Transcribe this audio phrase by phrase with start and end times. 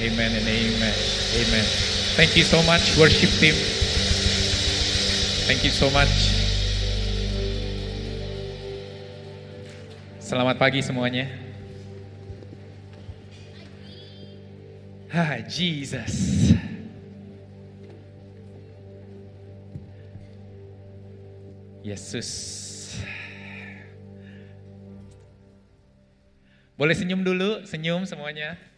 [0.00, 0.96] Amen and amen.
[1.36, 1.66] Amen.
[2.16, 3.52] Thank you so much, worship team.
[5.44, 6.08] Thank you so much.
[10.16, 11.28] Selamat pagi semuanya.
[15.12, 16.56] Ah, Jesus.
[21.84, 22.30] Yesus.
[26.80, 28.69] Boleh senyum dulu, senyum semuanya.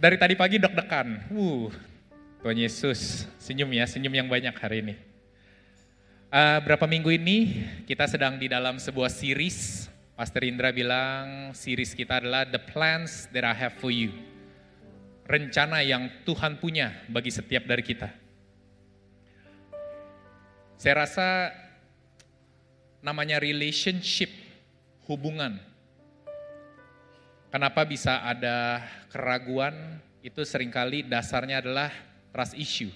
[0.00, 1.28] Dari tadi pagi deg-degan.
[1.28, 1.68] Uh,
[2.40, 4.94] Tuhan Yesus, senyum ya, senyum yang banyak hari ini.
[6.32, 9.92] Uh, berapa minggu ini kita sedang di dalam sebuah series.
[10.16, 14.16] Pastor Indra bilang series kita adalah The Plans That I Have For You.
[15.28, 18.08] Rencana yang Tuhan punya bagi setiap dari kita.
[20.80, 21.52] Saya rasa
[23.04, 24.32] namanya relationship,
[25.04, 25.60] hubungan,
[27.50, 29.98] Kenapa bisa ada keraguan?
[30.22, 31.90] Itu sering kali dasarnya adalah
[32.30, 32.94] trust issue.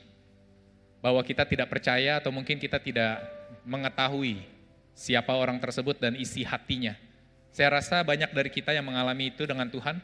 [1.03, 3.19] Bahwa kita tidak percaya atau mungkin kita tidak
[3.67, 4.47] mengetahui
[4.95, 6.95] siapa orang tersebut dan isi hatinya.
[7.51, 9.99] Saya rasa banyak dari kita yang mengalami itu dengan Tuhan.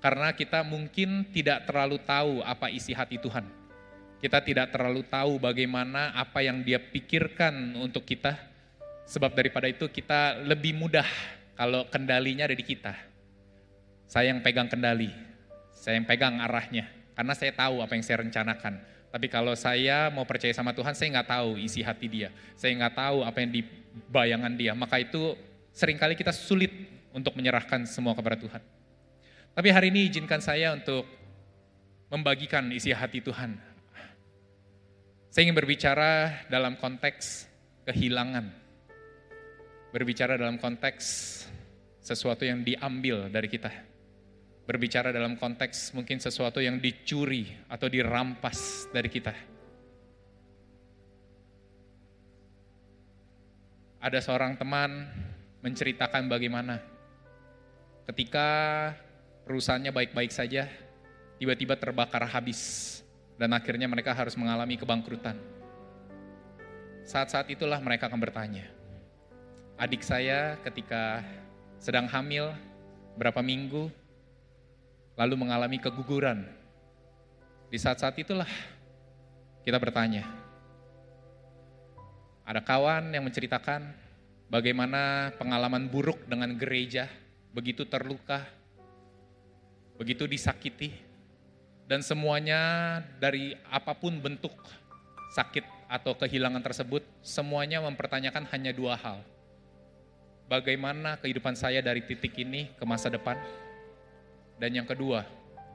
[0.00, 3.44] Karena kita mungkin tidak terlalu tahu apa isi hati Tuhan.
[4.24, 8.40] Kita tidak terlalu tahu bagaimana apa yang dia pikirkan untuk kita.
[9.04, 11.04] Sebab daripada itu kita lebih mudah
[11.56, 12.94] kalau kendalinya ada di kita.
[14.08, 15.08] Saya yang pegang kendali,
[15.72, 16.84] saya yang pegang arahnya,
[17.16, 18.74] karena saya tahu apa yang saya rencanakan.
[19.12, 22.28] Tapi kalau saya mau percaya sama Tuhan, saya nggak tahu isi hati dia.
[22.56, 23.60] Saya nggak tahu apa yang di
[24.08, 24.72] bayangan dia.
[24.72, 25.36] Maka itu
[25.68, 26.72] sering kali kita sulit
[27.12, 28.62] untuk menyerahkan semua kepada Tuhan.
[29.52, 31.04] Tapi hari ini izinkan saya untuk
[32.08, 33.56] membagikan isi hati Tuhan.
[35.28, 37.48] Saya ingin berbicara dalam konteks
[37.88, 38.61] kehilangan.
[39.92, 41.04] Berbicara dalam konteks
[42.00, 43.70] sesuatu yang diambil dari kita.
[44.64, 49.34] Berbicara dalam konteks mungkin sesuatu yang dicuri atau dirampas dari kita.
[54.02, 55.06] Ada seorang teman
[55.62, 56.82] menceritakan bagaimana
[58.10, 58.48] ketika
[59.46, 60.66] perusahaannya baik-baik saja,
[61.38, 62.98] tiba-tiba terbakar habis
[63.38, 65.38] dan akhirnya mereka harus mengalami kebangkrutan.
[67.06, 68.66] Saat-saat itulah mereka akan bertanya,
[69.76, 71.24] adik saya ketika
[71.82, 72.52] sedang hamil
[73.16, 73.92] berapa minggu,
[75.16, 76.48] lalu mengalami keguguran.
[77.72, 78.48] Di saat-saat itulah
[79.64, 80.28] kita bertanya,
[82.44, 83.94] ada kawan yang menceritakan
[84.52, 87.08] bagaimana pengalaman buruk dengan gereja,
[87.54, 88.44] begitu terluka,
[89.96, 90.92] begitu disakiti,
[91.88, 94.52] dan semuanya dari apa pun bentuk
[95.32, 99.24] sakit atau kehilangan tersebut, semuanya mempertanyakan hanya dua hal.
[100.52, 103.40] Bagaimana kehidupan saya dari titik ini ke masa depan?
[104.60, 105.24] Dan yang kedua,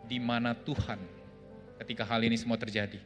[0.05, 1.01] di mana Tuhan
[1.81, 3.01] ketika hal ini semua terjadi?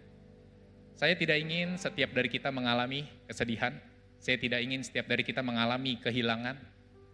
[0.99, 3.71] Saya tidak ingin setiap dari kita mengalami kesedihan,
[4.19, 6.59] saya tidak ingin setiap dari kita mengalami kehilangan,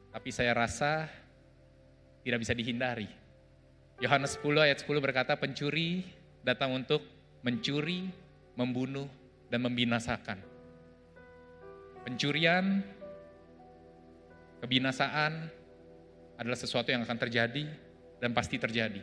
[0.10, 1.06] tapi saya rasa
[2.26, 3.06] tidak bisa dihindari.
[4.02, 6.02] Yohanes 10 ayat 10 berkata, pencuri
[6.42, 7.06] datang untuk
[7.46, 8.10] mencuri,
[8.58, 9.06] membunuh,
[9.54, 10.42] dan membinasakan.
[12.10, 12.82] Pencurian,
[14.62, 15.50] kebinasaan
[16.38, 17.66] adalah sesuatu yang akan terjadi
[18.22, 19.02] dan pasti terjadi.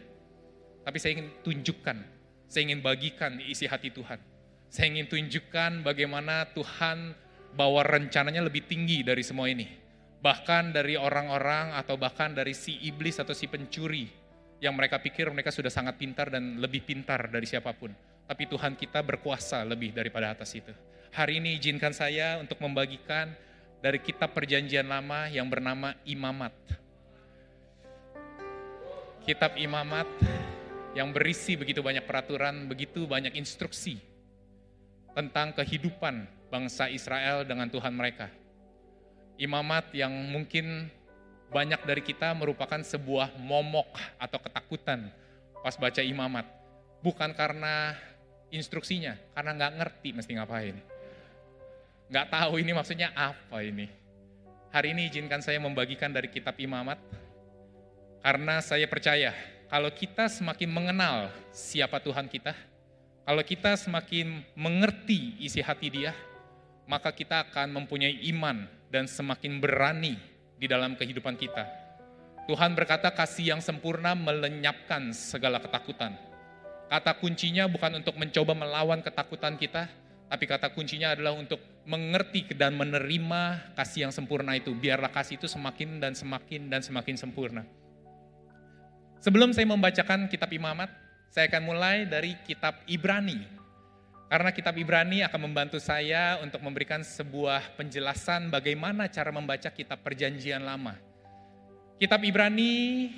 [0.84, 1.98] Tapi saya ingin tunjukkan,
[2.46, 4.20] saya ingin bagikan isi hati Tuhan.
[4.68, 7.14] Saya ingin tunjukkan bagaimana Tuhan
[7.54, 9.66] bawa rencananya lebih tinggi dari semua ini.
[10.18, 14.08] Bahkan dari orang-orang atau bahkan dari si iblis atau si pencuri
[14.58, 17.92] yang mereka pikir mereka sudah sangat pintar dan lebih pintar dari siapa pun.
[18.24, 20.72] Tapi Tuhan kita berkuasa lebih daripada atas itu.
[21.12, 23.36] Hari ini izinkan saya untuk membagikan
[23.84, 26.56] dari kitab perjanjian lama yang bernama Imamat.
[29.28, 30.08] Kitab Imamat
[30.96, 34.00] yang berisi begitu banyak peraturan, begitu banyak instruksi
[35.12, 38.32] tentang kehidupan bangsa Israel dengan Tuhan mereka.
[39.36, 40.88] Imamat yang mungkin
[41.52, 45.12] banyak dari kita merupakan sebuah momok atau ketakutan
[45.60, 46.48] pas baca imamat.
[47.04, 47.92] Bukan karena
[48.48, 50.93] instruksinya, karena nggak ngerti mesti ngapain.
[52.14, 53.90] Nggak tahu ini maksudnya apa ini.
[54.70, 57.02] Hari ini izinkan saya membagikan dari kitab imamat,
[58.22, 59.34] karena saya percaya
[59.66, 62.54] kalau kita semakin mengenal siapa Tuhan kita,
[63.26, 66.14] kalau kita semakin mengerti isi hati Dia,
[66.86, 68.62] maka kita akan mempunyai iman
[68.94, 70.14] dan semakin berani
[70.54, 71.66] di dalam kehidupan kita.
[72.46, 76.14] Tuhan berkata, "Kasih yang sempurna melenyapkan segala ketakutan."
[76.86, 79.90] Kata kuncinya bukan untuk mencoba melawan ketakutan kita,
[80.30, 84.72] tapi kata kuncinya adalah untuk mengerti dan menerima kasih yang sempurna itu.
[84.72, 87.62] Biarlah kasih itu semakin dan semakin dan semakin sempurna.
[89.20, 90.92] Sebelum saya membacakan kitab Imamat,
[91.32, 93.40] saya akan mulai dari kitab Ibrani.
[94.28, 100.64] Karena kitab Ibrani akan membantu saya untuk memberikan sebuah penjelasan bagaimana cara membaca kitab perjanjian
[100.64, 100.96] lama.
[102.00, 103.12] Kitab Ibrani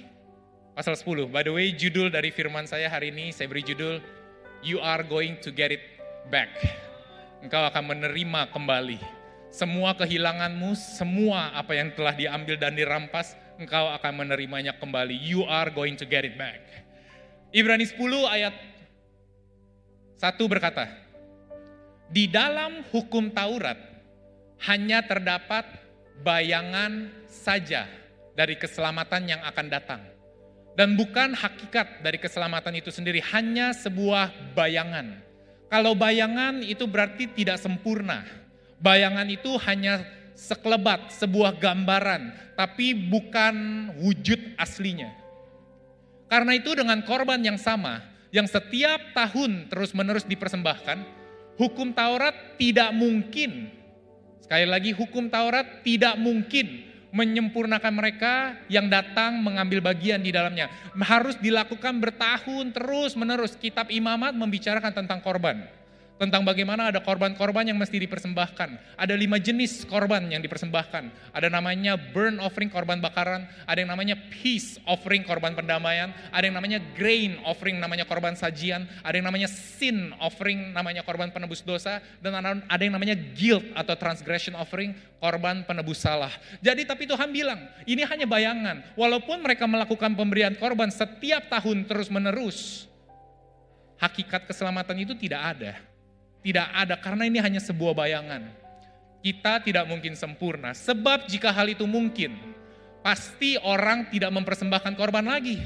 [0.77, 1.33] pasal 10.
[1.33, 4.03] By the way, judul dari firman saya hari ini saya beri judul
[4.61, 5.83] You are going to get it
[6.29, 6.86] back.
[7.45, 9.17] Engkau akan menerima kembali
[9.57, 15.17] semua kehilanganmu, semua apa yang telah diambil dan dirampas, engkau akan menerimanya kembali.
[15.17, 16.61] You are going to get it back.
[17.57, 17.97] Ibrani 10
[18.29, 18.53] ayat
[20.21, 20.93] 1 berkata,
[22.13, 23.81] Di dalam hukum Taurat
[24.69, 25.65] hanya terdapat
[26.21, 27.89] bayangan saja
[28.37, 30.03] dari keselamatan yang akan datang.
[30.77, 35.26] Dan bukan hakikat dari keselamatan itu sendiri, hanya sebuah bayangan.
[35.67, 38.23] Kalau bayangan itu berarti tidak sempurna.
[38.79, 45.11] Bayangan itu hanya sekelebat, sebuah gambaran, tapi bukan wujud aslinya.
[46.29, 51.03] Karena itu dengan korban yang sama, yang setiap tahun terus-menerus dipersembahkan,
[51.57, 53.73] hukum Taurat tidak mungkin,
[54.45, 56.85] sekali lagi hukum Taurat tidak mungkin
[57.15, 60.73] menyempurnakan mereka yang datang mengambil bagian di dalamnya.
[61.03, 63.55] Harus dilakukan bertahun terus-menerus.
[63.59, 65.76] Kitab Imamat membicarakan tentang korban
[66.17, 68.97] tentang bagaimana ada korban-korban yang mesti dipersembahkan.
[68.97, 71.33] Ada lima jenis korban yang dipersembahkan.
[71.37, 76.57] Ada namanya burn offering korban bakaran, ada yang namanya peace offering korban pendamaian, ada yang
[76.57, 82.01] namanya grain offering namanya korban sajian, ada yang namanya sin offering namanya korban penebus dosa,
[82.25, 86.33] dan ada yang namanya guilt atau transgression offering korban penebus salah.
[86.65, 88.97] Jadi tapi Tuhan bilang, ini hanya bayangan.
[88.97, 92.89] Walaupun mereka melakukan pemberian korban setiap tahun terus menerus,
[94.01, 95.96] hakikat keselamatan itu tidak ada.
[96.47, 98.47] Tidak ada karena ini hanya sebuah bayangan.
[99.19, 100.71] Kita tidak mungkin sempurna.
[100.71, 102.39] Sebab jika hal itu mungkin,
[103.03, 105.59] pasti orang tidak mempersembahkan korban lagi.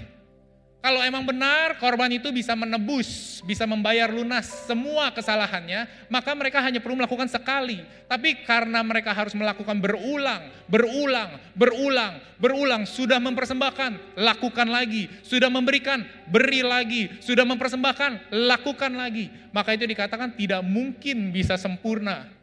[0.81, 6.81] Kalau emang benar korban itu bisa menebus, bisa membayar lunas semua kesalahannya, maka mereka hanya
[6.81, 7.85] perlu melakukan sekali.
[8.09, 15.13] Tapi karena mereka harus melakukan berulang, berulang, berulang, berulang, sudah mempersembahkan, lakukan lagi.
[15.21, 16.01] Sudah memberikan,
[16.33, 17.13] beri lagi.
[17.21, 19.29] Sudah mempersembahkan, lakukan lagi.
[19.53, 22.40] Maka itu dikatakan tidak mungkin bisa sempurna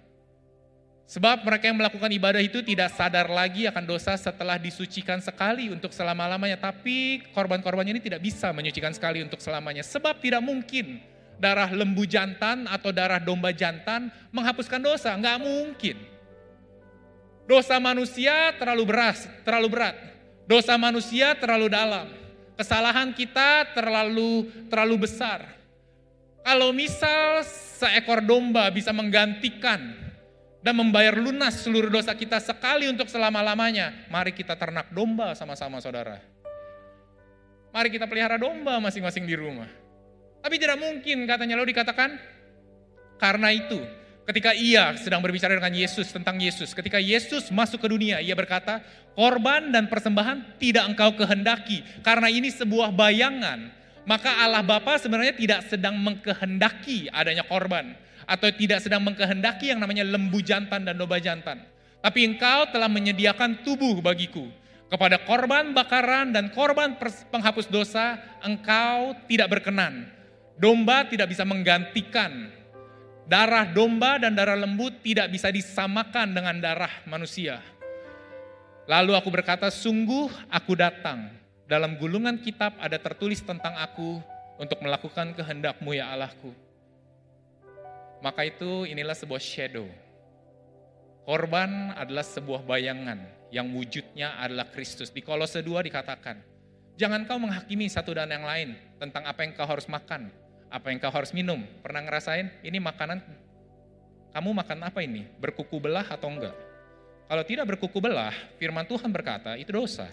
[1.08, 5.96] Sebab mereka yang melakukan ibadah itu tidak sadar lagi akan dosa setelah disucikan sekali untuk
[5.96, 6.60] selama-lamanya.
[6.60, 9.88] Tapi korban-korbannya ini tidak bisa menyucikan sekali untuk selamanya.
[9.88, 11.00] Sebab tidak mungkin
[11.40, 15.16] darah lembu jantan atau darah domba jantan menghapuskan dosa.
[15.16, 15.96] Nggak mungkin.
[17.48, 19.96] Dosa manusia terlalu beras, terlalu berat.
[20.44, 22.12] Dosa manusia terlalu dalam.
[22.60, 25.56] Kesalahan kita terlalu terlalu besar.
[26.44, 30.07] Kalau misal seekor domba bisa menggantikan
[30.62, 34.10] dan membayar lunas seluruh dosa kita sekali untuk selama-lamanya.
[34.10, 36.20] Mari kita ternak domba sama-sama saudara.
[37.70, 39.70] Mari kita pelihara domba masing-masing di rumah.
[40.42, 42.18] Tapi tidak mungkin katanya lo dikatakan
[43.18, 43.82] karena itu
[44.28, 48.84] ketika ia sedang berbicara dengan Yesus tentang Yesus, ketika Yesus masuk ke dunia, ia berkata,
[49.16, 53.72] korban dan persembahan tidak engkau kehendaki, karena ini sebuah bayangan.
[54.08, 57.96] Maka Allah Bapa sebenarnya tidak sedang mengkehendaki adanya korban
[58.28, 61.64] atau tidak sedang mengkehendaki yang namanya lembu jantan dan domba jantan.
[62.04, 64.46] Tapi engkau telah menyediakan tubuh bagiku.
[64.88, 66.96] Kepada korban bakaran dan korban
[67.32, 70.08] penghapus dosa, engkau tidak berkenan.
[70.60, 72.52] Domba tidak bisa menggantikan.
[73.28, 77.60] Darah domba dan darah lembu tidak bisa disamakan dengan darah manusia.
[78.88, 81.36] Lalu aku berkata, sungguh aku datang.
[81.68, 84.24] Dalam gulungan kitab ada tertulis tentang aku
[84.56, 86.67] untuk melakukan kehendakmu ya Allahku.
[88.20, 89.86] Maka itu inilah sebuah shadow.
[91.28, 93.20] Korban adalah sebuah bayangan
[93.52, 95.12] yang wujudnya adalah Kristus.
[95.12, 96.40] Di Kolose 2 dikatakan,
[96.96, 100.32] jangan kau menghakimi satu dan yang lain tentang apa yang kau harus makan,
[100.72, 101.62] apa yang kau harus minum.
[101.84, 103.20] Pernah ngerasain ini makanan,
[104.32, 105.28] kamu makan apa ini?
[105.38, 106.56] Berkuku belah atau enggak?
[107.28, 110.08] Kalau tidak berkuku belah, firman Tuhan berkata, itu dosa.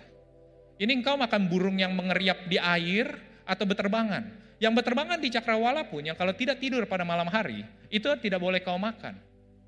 [0.74, 3.06] Ini engkau makan burung yang mengeriap di air
[3.46, 4.43] atau beterbangan.
[4.62, 8.62] Yang berterbangan di cakrawala pun yang kalau tidak tidur pada malam hari, itu tidak boleh
[8.62, 9.18] kau makan.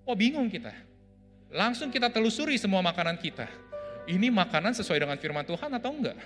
[0.06, 0.70] Oh bingung kita.
[1.50, 3.46] Langsung kita telusuri semua makanan kita.
[4.06, 6.18] Ini makanan sesuai dengan firman Tuhan atau enggak?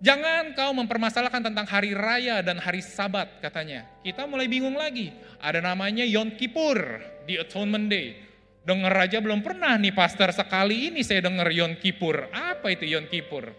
[0.00, 3.84] Jangan kau mempermasalahkan tentang hari raya dan hari sabat katanya.
[4.00, 5.12] Kita mulai bingung lagi.
[5.36, 8.16] Ada namanya Yom Kippur di Atonement Day.
[8.64, 12.32] Dengar aja belum pernah nih pastor sekali ini saya dengar Yom Kippur.
[12.32, 13.52] Apa itu Yom Kippur?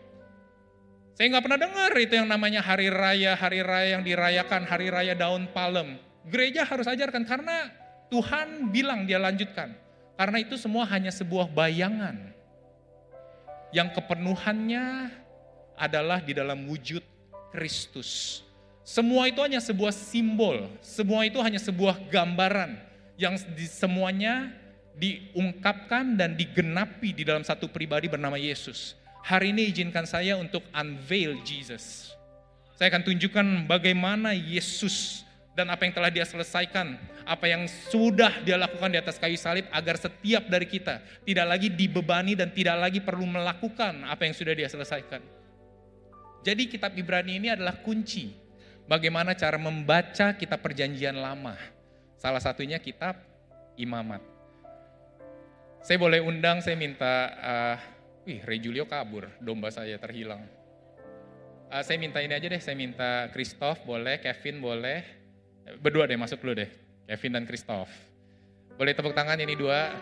[1.15, 5.13] Saya nggak pernah dengar itu yang namanya hari raya, hari raya yang dirayakan, hari raya
[5.13, 5.99] daun palem.
[6.27, 7.67] Gereja harus ajarkan karena
[8.07, 9.75] Tuhan bilang dia lanjutkan.
[10.15, 12.29] Karena itu semua hanya sebuah bayangan.
[13.73, 15.09] Yang kepenuhannya
[15.79, 17.01] adalah di dalam wujud
[17.49, 18.43] Kristus.
[18.85, 22.75] Semua itu hanya sebuah simbol, semua itu hanya sebuah gambaran
[23.15, 23.37] yang
[23.69, 24.51] semuanya
[24.97, 28.99] diungkapkan dan digenapi di dalam satu pribadi bernama Yesus.
[29.21, 32.13] Hari ini izinkan saya untuk unveil Jesus.
[32.73, 35.21] Saya akan tunjukkan bagaimana Yesus
[35.53, 39.69] dan apa yang telah dia selesaikan, apa yang sudah dia lakukan di atas kayu salib
[39.69, 44.57] agar setiap dari kita tidak lagi dibebani dan tidak lagi perlu melakukan apa yang sudah
[44.57, 45.21] dia selesaikan.
[46.41, 48.33] Jadi kitab Ibrani ini adalah kunci
[48.89, 51.53] bagaimana cara membaca kitab perjanjian lama.
[52.17, 53.21] Salah satunya kitab
[53.77, 54.25] imamat.
[55.81, 57.77] Saya boleh undang, saya minta, uh,
[58.25, 60.45] wih Ray Julio kabur, domba saya terhilang.
[61.71, 65.01] Uh, saya minta ini aja deh, saya minta Christoph boleh, Kevin boleh,
[65.79, 66.69] berdua deh masuk dulu deh,
[67.07, 67.89] Kevin dan Christoph.
[68.75, 69.93] Boleh tepuk tangan ini dua.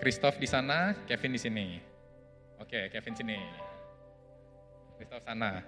[0.00, 1.66] Christoph di sana, Kevin di sini.
[2.60, 3.38] Oke, Kevin sini.
[5.00, 5.64] Christoph sana.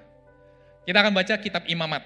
[0.85, 2.05] Kita akan baca kitab Imamat.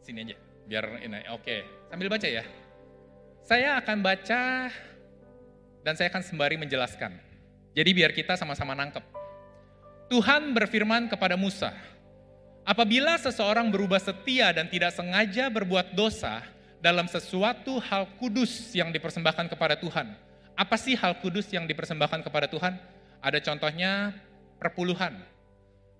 [0.00, 1.20] Sini aja, biar ini.
[1.34, 2.63] Oke, sambil baca ya.
[3.44, 4.72] Saya akan baca
[5.84, 7.12] dan saya akan sembari menjelaskan.
[7.76, 9.04] Jadi biar kita sama-sama nangkep.
[10.08, 11.76] Tuhan berfirman kepada Musa,
[12.64, 16.40] apabila seseorang berubah setia dan tidak sengaja berbuat dosa
[16.80, 20.16] dalam sesuatu hal kudus yang dipersembahkan kepada Tuhan,
[20.56, 22.80] apa sih hal kudus yang dipersembahkan kepada Tuhan?
[23.20, 24.16] Ada contohnya
[24.56, 25.20] perpuluhan.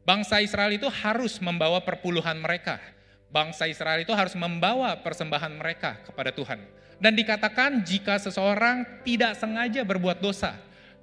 [0.08, 2.80] Bangsa Israel itu harus membawa perpuluhan mereka.
[3.28, 6.83] Bangsa Israel itu harus membawa persembahan mereka kepada Tuhan.
[7.02, 10.54] Dan dikatakan jika seseorang tidak sengaja berbuat dosa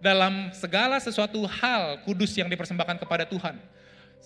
[0.02, 3.56] dalam segala sesuatu hal kudus yang dipersembahkan kepada Tuhan.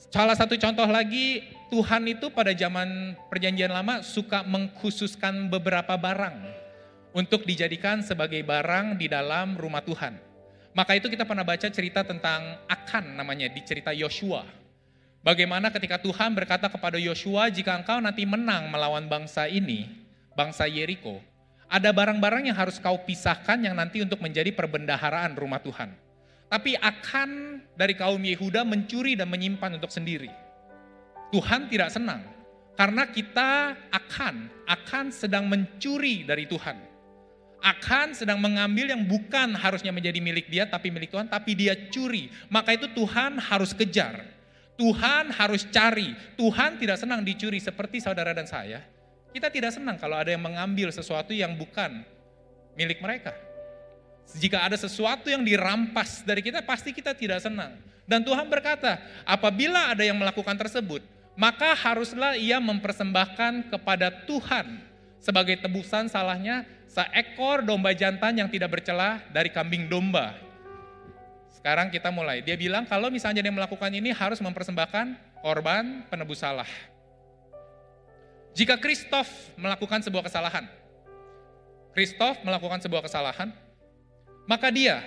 [0.07, 6.37] Salah satu contoh lagi, Tuhan itu pada zaman perjanjian lama suka mengkhususkan beberapa barang
[7.11, 10.15] untuk dijadikan sebagai barang di dalam rumah Tuhan.
[10.75, 14.43] Maka itu kita pernah baca cerita tentang Akan namanya di cerita Yosua.
[15.23, 19.87] Bagaimana ketika Tuhan berkata kepada Yosua, jika engkau nanti menang melawan bangsa ini,
[20.35, 21.17] bangsa Yeriko,
[21.65, 25.91] ada barang-barang yang harus kau pisahkan yang nanti untuk menjadi perbendaharaan rumah Tuhan.
[26.45, 30.29] Tapi akan dari kaum Yehuda mencuri dan menyimpan untuk sendiri.
[31.33, 32.21] Tuhan tidak senang
[32.77, 36.95] karena kita akan akan sedang mencuri dari Tuhan
[37.65, 42.29] akan sedang mengambil yang bukan harusnya menjadi milik dia tapi milik Tuhan tapi dia curi.
[42.45, 44.21] Maka itu Tuhan harus kejar.
[44.77, 46.13] Tuhan harus cari.
[46.37, 48.85] Tuhan tidak senang dicuri seperti saudara dan saya.
[49.35, 52.07] Kita tidak senang kalau ada yang mengambil sesuatu yang bukan
[52.79, 53.35] milik mereka.
[54.31, 57.75] Jika ada sesuatu yang dirampas dari kita pasti kita tidak senang.
[58.07, 61.03] Dan Tuhan berkata, apabila ada yang melakukan tersebut,
[61.35, 64.79] maka haruslah ia mempersembahkan kepada Tuhan
[65.19, 70.31] sebagai tebusan salahnya seekor domba jantan yang tidak bercelah dari kambing domba.
[71.51, 72.39] Sekarang kita mulai.
[72.39, 75.11] Dia bilang kalau misalnya dia melakukan ini harus mempersembahkan
[75.43, 76.94] korban penebus salah.
[78.55, 79.27] Jika Kristof
[79.59, 80.63] melakukan sebuah kesalahan,
[81.91, 83.51] Kristof melakukan sebuah kesalahan,
[84.47, 85.03] maka dia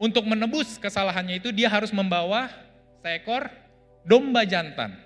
[0.00, 2.48] untuk menebus kesalahannya itu dia harus membawa
[3.04, 3.52] seekor
[4.08, 4.96] domba jantan.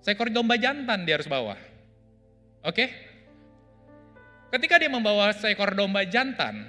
[0.00, 1.54] Seekor domba jantan dia harus bawa.
[2.64, 2.88] Oke?
[4.48, 6.64] Ketika dia membawa seekor domba jantan,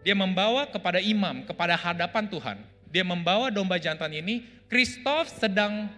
[0.00, 2.58] dia membawa kepada imam, kepada hadapan Tuhan.
[2.88, 4.40] Dia membawa domba jantan ini,
[4.72, 5.92] Kristof sedang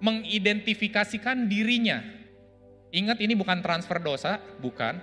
[0.00, 2.23] mengidentifikasikan dirinya.
[2.94, 5.02] Ingat ini bukan transfer dosa, bukan.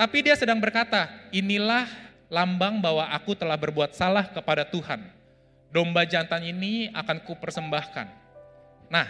[0.00, 1.84] Tapi dia sedang berkata, inilah
[2.32, 5.04] lambang bahwa aku telah berbuat salah kepada Tuhan.
[5.68, 8.08] Domba jantan ini akan kupersembahkan.
[8.88, 9.08] Nah,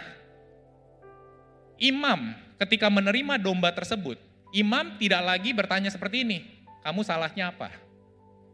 [1.79, 4.19] imam ketika menerima domba tersebut,
[4.57, 6.49] Imam tidak lagi bertanya seperti ini,
[6.81, 7.69] kamu salahnya apa?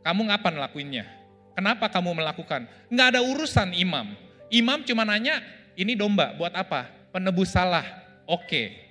[0.02, 1.06] Kamu ngapa ngelakuinnya?
[1.54, 2.66] Kenapa kamu melakukan?
[2.90, 4.18] Nggak ada urusan imam.
[4.50, 5.38] Imam cuma nanya,
[5.78, 6.90] ini domba buat apa?
[7.14, 7.86] Penebus salah.
[8.26, 8.81] Oke.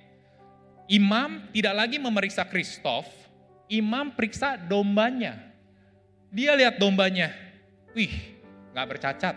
[0.90, 3.06] Imam tidak lagi memeriksa Kristof,
[3.70, 5.38] imam periksa dombanya.
[6.32, 7.32] Dia lihat dombanya,
[7.92, 8.12] wih
[8.72, 9.36] nggak bercacat,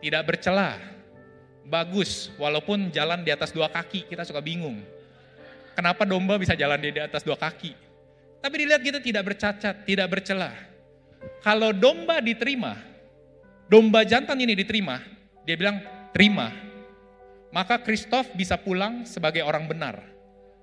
[0.00, 0.78] tidak bercelah,
[1.66, 4.78] bagus walaupun jalan di atas dua kaki kita suka bingung
[5.72, 7.72] Kenapa domba bisa jalan di atas dua kaki?
[8.42, 10.54] Tapi dilihat kita tidak bercacat, tidak bercelah.
[11.38, 12.74] kalau domba diterima,
[13.70, 14.98] domba jantan ini diterima,
[15.46, 15.78] dia bilang
[16.10, 16.50] terima.
[17.52, 20.00] Maka Kristof bisa pulang sebagai orang benar.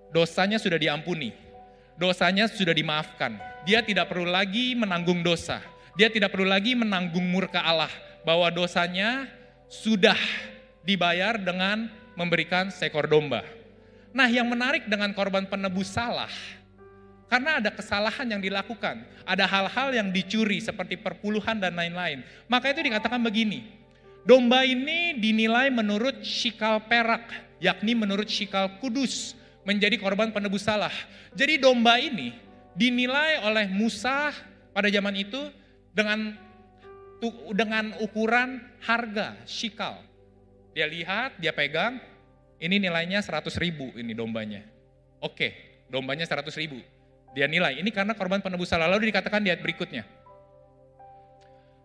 [0.09, 1.31] Dosanya sudah diampuni.
[1.95, 3.37] Dosanya sudah dimaafkan.
[3.63, 5.61] Dia tidak perlu lagi menanggung dosa.
[5.93, 7.93] Dia tidak perlu lagi menanggung murka Allah.
[8.25, 9.29] Bahwa dosanya
[9.69, 10.17] sudah
[10.81, 13.45] dibayar dengan memberikan seekor domba.
[14.09, 16.33] Nah yang menarik dengan korban penebus salah,
[17.29, 22.25] karena ada kesalahan yang dilakukan, ada hal-hal yang dicuri seperti perpuluhan dan lain-lain.
[22.49, 23.78] Maka itu dikatakan begini,
[24.29, 29.33] domba ini dinilai menurut shikal perak, yakni menurut shikal kudus,
[29.65, 30.93] menjadi korban penebus salah.
[31.33, 32.37] Jadi domba ini
[32.77, 34.29] dinilai oleh Musa
[34.69, 35.41] pada zaman itu
[35.89, 36.37] dengan
[37.57, 39.97] dengan ukuran harga shikal.
[40.77, 41.97] Dia lihat, dia pegang,
[42.61, 44.61] ini nilainya 100 ribu ini dombanya.
[45.25, 46.77] Oke, dombanya 100 ribu
[47.33, 47.81] dia nilai.
[47.81, 48.89] Ini karena korban penebus salah.
[48.89, 50.05] Lalu dikatakan di ayat berikutnya.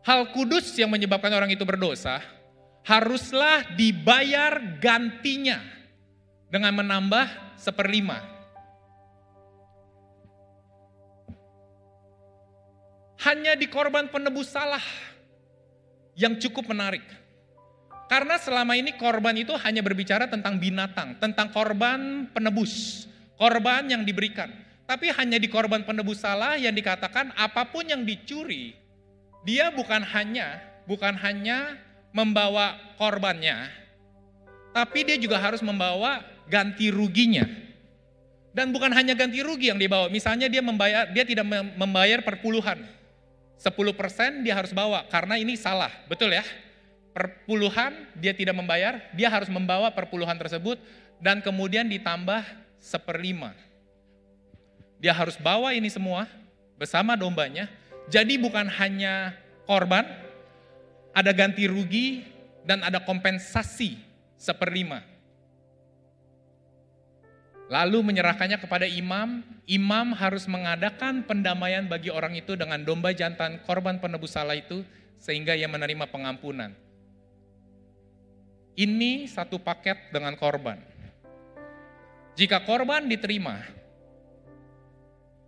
[0.04, 2.20] Hal kudus yang menyebabkan orang itu berdosa
[2.84, 5.58] haruslah dibayar gantinya
[6.52, 8.20] dengan menambah seperlima.
[13.25, 14.84] Hanya di korban penebus salah
[16.12, 17.02] yang cukup menarik.
[18.04, 23.08] Karena selama ini korban itu hanya berbicara tentang binatang, tentang korban penebus,
[23.40, 24.52] korban yang diberikan.
[24.84, 28.76] Tapi hanya di korban penebus salah yang dikatakan apa pun yang dicuri,
[29.44, 31.80] dia bukan hanya bukan hanya
[32.12, 33.68] membawa korbannya,
[34.76, 37.44] tapi dia juga harus membawa ganti ruginya.
[38.54, 41.42] Dan bukan hanya ganti rugi yang dibawa, misalnya dia membayar dia tidak
[41.74, 42.86] membayar perpuluhan.
[43.58, 46.46] 10% dia harus bawa karena ini salah, betul ya?
[47.14, 50.78] Perpuluhan dia tidak membayar, dia harus membawa perpuluhan tersebut
[51.18, 52.42] dan kemudian ditambah
[52.78, 53.54] seperlima.
[55.02, 56.30] Dia harus bawa ini semua
[56.78, 57.66] bersama dombanya.
[58.12, 59.32] Jadi bukan hanya
[59.64, 60.04] korban,
[61.14, 62.26] ada ganti rugi
[62.66, 63.96] dan ada kompensasi
[64.37, 65.00] seperlima.
[67.72, 73.96] Lalu menyerahkannya kepada imam, imam harus mengadakan pendamaian bagi orang itu dengan domba jantan korban
[73.96, 74.85] penebus salah itu
[75.16, 76.76] sehingga ia menerima pengampunan.
[78.74, 80.76] Ini satu paket dengan korban.
[82.35, 83.62] Jika korban diterima,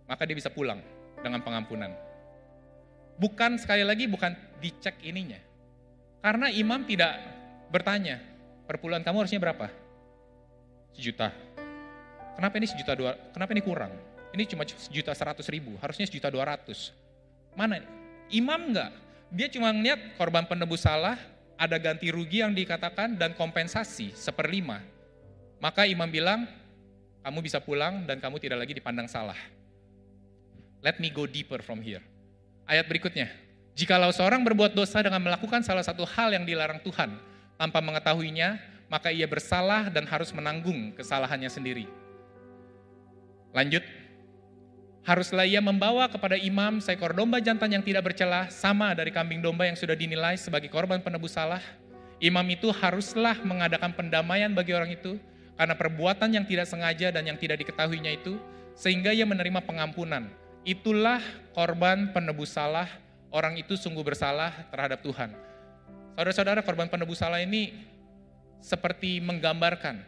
[0.07, 0.79] maka dia bisa pulang
[1.19, 2.06] dengan pengampunan.
[3.17, 5.41] Bukan sekali lagi bukan dicek ininya.
[6.21, 7.17] Karena imam tidak
[7.73, 8.21] bertanya,
[8.69, 9.67] perpuluhan kamu harusnya berapa?
[10.93, 11.33] Sejuta.
[12.37, 13.93] Kenapa ini sejuta dua, kenapa ini kurang?
[14.33, 16.93] Ini cuma sejuta seratus ribu, harusnya sejuta dua ratus.
[17.57, 17.81] Mana?
[18.29, 18.93] Imam enggak,
[19.33, 21.17] dia cuma melihat korban penebus salah,
[21.57, 24.85] ada ganti rugi yang dikatakan dan kompensasi seperlima.
[25.57, 26.45] Maka imam bilang,
[27.25, 29.37] kamu bisa pulang dan kamu tidak lagi dipandang salah.
[30.85, 32.05] Let me go deeper from here.
[32.67, 33.31] Ayat berikutnya.
[33.79, 37.15] Jikalau seorang berbuat dosa dengan melakukan salah satu hal yang dilarang Tuhan
[37.55, 38.59] tanpa mengetahuinya,
[38.91, 41.87] maka ia bersalah dan harus menanggung kesalahannya sendiri.
[43.55, 43.81] Lanjut.
[45.07, 49.63] Haruslah ia membawa kepada imam seekor domba jantan yang tidak bercelah sama dari kambing domba
[49.63, 51.63] yang sudah dinilai sebagai korban penebus salah.
[52.19, 55.15] Imam itu haruslah mengadakan pendamaian bagi orang itu
[55.55, 58.35] karena perbuatan yang tidak sengaja dan yang tidak diketahuinya itu
[58.75, 60.27] sehingga ia menerima pengampunan
[60.67, 61.23] itulah
[61.55, 62.91] korban penebus salah,
[63.31, 65.31] orang itu sungguh bersalah terhadap Tuhan.
[66.19, 67.71] Saudara-saudara, korban penebus salah ini
[68.59, 70.03] seperti menggambarkan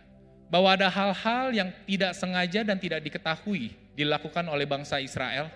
[0.52, 5.48] bahwa ada hal-hal yang tidak sengaja dan tidak diketahui dilakukan oleh bangsa Israel,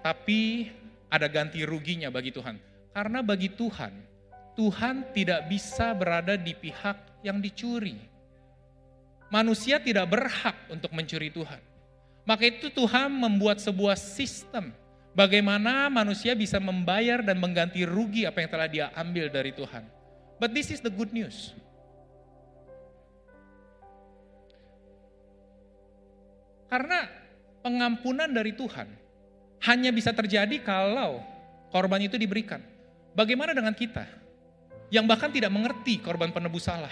[0.00, 0.72] tapi
[1.12, 2.56] ada ganti ruginya bagi Tuhan.
[2.94, 3.92] Karena bagi Tuhan,
[4.56, 8.00] Tuhan tidak bisa berada di pihak yang dicuri.
[9.28, 11.73] Manusia tidak berhak untuk mencuri Tuhan.
[12.24, 14.72] Maka itu Tuhan membuat sebuah sistem
[15.12, 19.84] bagaimana manusia bisa membayar dan mengganti rugi apa yang telah dia ambil dari Tuhan.
[20.40, 21.52] But this is the good news.
[26.72, 27.06] Karena
[27.62, 28.88] pengampunan dari Tuhan
[29.68, 31.22] hanya bisa terjadi kalau
[31.70, 32.58] korban itu diberikan.
[33.14, 34.10] Bagaimana dengan kita
[34.90, 36.90] yang bahkan tidak mengerti korban penebus salah,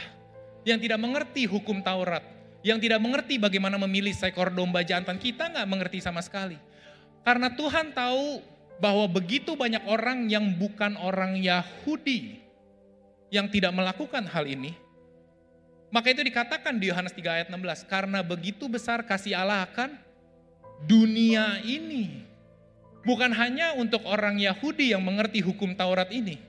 [0.63, 2.23] yang tidak mengerti hukum Taurat,
[2.63, 5.19] yang tidak mengerti bagaimana memilih seekor domba jantan.
[5.19, 6.59] Kita nggak mengerti sama sekali.
[7.23, 8.43] Karena Tuhan tahu
[8.83, 12.43] bahwa begitu banyak orang yang bukan orang Yahudi
[13.31, 14.75] yang tidak melakukan hal ini.
[15.93, 19.93] Maka itu dikatakan di Yohanes 3 ayat 16, karena begitu besar kasih Allah akan
[20.89, 22.25] dunia ini.
[23.05, 26.41] Bukan hanya untuk orang Yahudi yang mengerti hukum Taurat ini,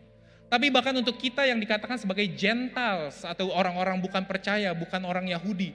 [0.53, 5.73] tapi bahkan untuk kita yang dikatakan sebagai Gentiles atau orang-orang bukan percaya, bukan orang Yahudi.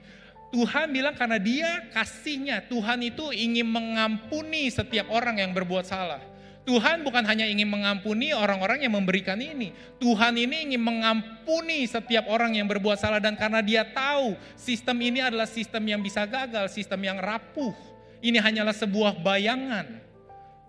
[0.49, 6.21] Tuhan bilang karena dia kasihnya, Tuhan itu ingin mengampuni setiap orang yang berbuat salah.
[6.65, 9.73] Tuhan bukan hanya ingin mengampuni orang-orang yang memberikan ini.
[9.97, 15.17] Tuhan ini ingin mengampuni setiap orang yang berbuat salah dan karena dia tahu sistem ini
[15.17, 17.73] adalah sistem yang bisa gagal, sistem yang rapuh.
[18.21, 19.97] Ini hanyalah sebuah bayangan.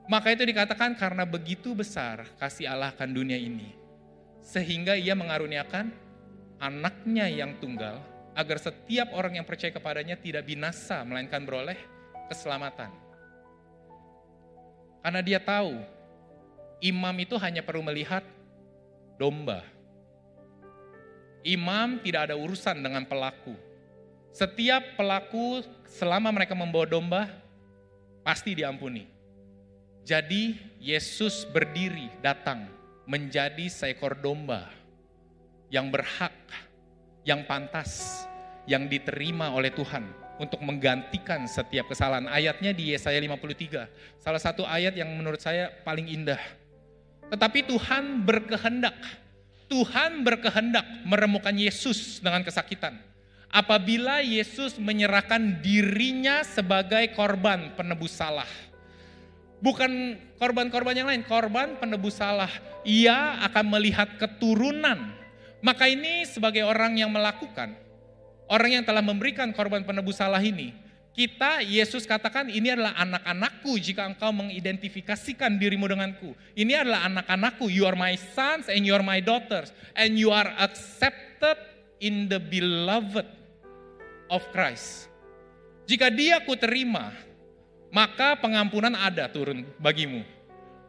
[0.09, 3.77] Maka itu dikatakan karena begitu besar kasih Allah akan dunia ini.
[4.41, 5.93] Sehingga ia mengaruniakan
[6.57, 8.01] anaknya yang tunggal
[8.41, 11.77] agar setiap orang yang percaya kepadanya tidak binasa melainkan beroleh
[12.33, 12.89] keselamatan.
[15.05, 15.77] Karena dia tahu
[16.81, 18.25] imam itu hanya perlu melihat
[19.21, 19.61] domba.
[21.45, 23.57] Imam tidak ada urusan dengan pelaku.
[24.33, 27.23] Setiap pelaku selama mereka membawa domba
[28.25, 29.09] pasti diampuni.
[30.05, 32.69] Jadi Yesus berdiri datang
[33.05, 34.69] menjadi seekor domba
[35.73, 36.35] yang berhak,
[37.25, 38.25] yang pantas,
[38.71, 40.07] yang diterima oleh Tuhan
[40.39, 42.31] untuk menggantikan setiap kesalahan.
[42.31, 44.23] Ayatnya di Yesaya 53.
[44.23, 46.39] Salah satu ayat yang menurut saya paling indah.
[47.35, 48.95] Tetapi Tuhan berkehendak.
[49.67, 52.95] Tuhan berkehendak meremukan Yesus dengan kesakitan.
[53.51, 58.47] Apabila Yesus menyerahkan dirinya sebagai korban penebus salah.
[59.59, 62.51] Bukan korban-korban yang lain, korban penebus salah.
[62.87, 65.13] Ia akan melihat keturunan.
[65.61, 67.77] Maka ini sebagai orang yang melakukan,
[68.51, 70.75] orang yang telah memberikan korban penebus salah ini,
[71.15, 76.35] kita Yesus katakan ini adalah anak-anakku jika engkau mengidentifikasikan dirimu denganku.
[76.59, 80.51] Ini adalah anak-anakku, you are my sons and you are my daughters and you are
[80.59, 81.59] accepted
[82.03, 83.27] in the beloved
[84.31, 85.11] of Christ.
[85.91, 87.11] Jika dia ku terima,
[87.91, 90.23] maka pengampunan ada turun bagimu.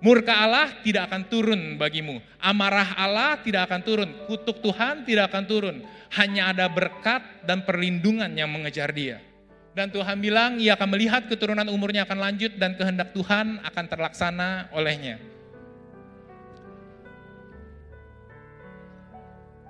[0.02, 2.18] Murka Allah tidak akan turun bagimu.
[2.42, 4.10] Amarah Allah tidak akan turun.
[4.26, 5.78] Kutuk Tuhan tidak akan turun.
[6.18, 9.22] Hanya ada berkat dan perlindungan yang mengejar dia.
[9.78, 14.74] Dan Tuhan bilang ia akan melihat keturunan umurnya akan lanjut dan kehendak Tuhan akan terlaksana
[14.74, 15.22] olehnya.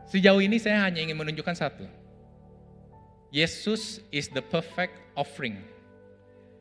[0.10, 1.86] Sejauh ini saya hanya ingin menunjukkan satu.
[3.36, 5.60] Yesus is the perfect offering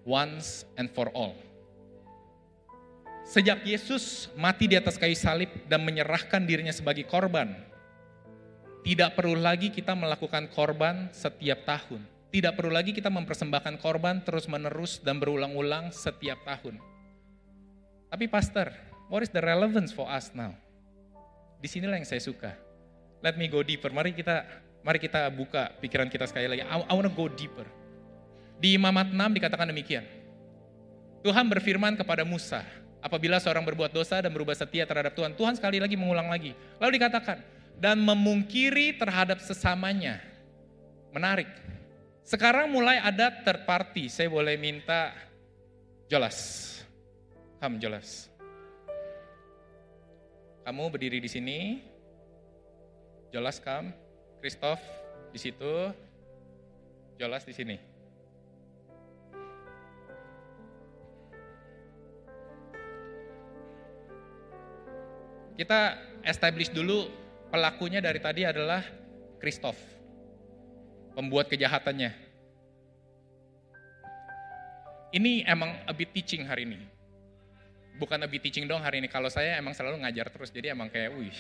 [0.03, 1.35] once and for all.
[3.31, 7.55] Sejak Yesus mati di atas kayu salib dan menyerahkan dirinya sebagai korban,
[8.83, 12.03] tidak perlu lagi kita melakukan korban setiap tahun.
[12.35, 16.83] Tidak perlu lagi kita mempersembahkan korban terus-menerus dan berulang-ulang setiap tahun.
[18.11, 18.75] Tapi pastor,
[19.07, 20.51] what is the relevance for us now?
[21.63, 22.59] Di sinilah yang saya suka.
[23.23, 23.95] Let me go deeper.
[23.95, 24.43] Mari kita
[24.83, 26.67] mari kita buka pikiran kita sekali lagi.
[26.67, 27.67] I, I want to go deeper.
[28.59, 30.03] Di Imamat 6 dikatakan demikian.
[31.23, 32.65] Tuhan berfirman kepada Musa,
[33.01, 36.53] Apabila seorang berbuat dosa dan berubah setia terhadap Tuhan, Tuhan sekali lagi mengulang lagi.
[36.77, 37.41] Lalu dikatakan,
[37.81, 40.21] dan memungkiri terhadap sesamanya.
[41.17, 41.49] Menarik.
[42.21, 43.67] Sekarang mulai ada third.
[44.13, 45.17] Saya boleh minta
[46.07, 46.69] jelas.
[47.59, 48.29] Kamu jelas.
[50.63, 51.59] Kamu berdiri di sini.
[53.33, 53.97] Jelas kam.
[54.45, 54.85] Christoph
[55.33, 55.91] di situ.
[57.17, 57.90] Jelas di sini.
[65.61, 65.93] Kita
[66.25, 67.05] establish dulu
[67.53, 68.81] pelakunya dari tadi adalah
[69.37, 69.77] Christoph.
[71.13, 72.17] Pembuat kejahatannya.
[75.13, 76.81] Ini emang a bit teaching hari ini.
[78.01, 79.09] Bukan a bit teaching dong hari ini.
[79.13, 80.49] Kalau saya emang selalu ngajar terus.
[80.49, 81.37] Jadi emang kayak wih.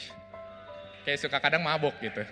[1.09, 2.21] Kayak suka kadang mabok gitu.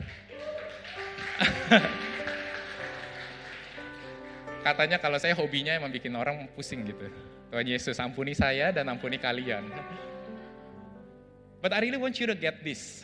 [4.68, 7.08] Katanya kalau saya hobinya emang bikin orang pusing gitu.
[7.48, 9.64] Tuhan Yesus ampuni saya dan ampuni kalian.
[11.58, 13.02] But I really want you to get this.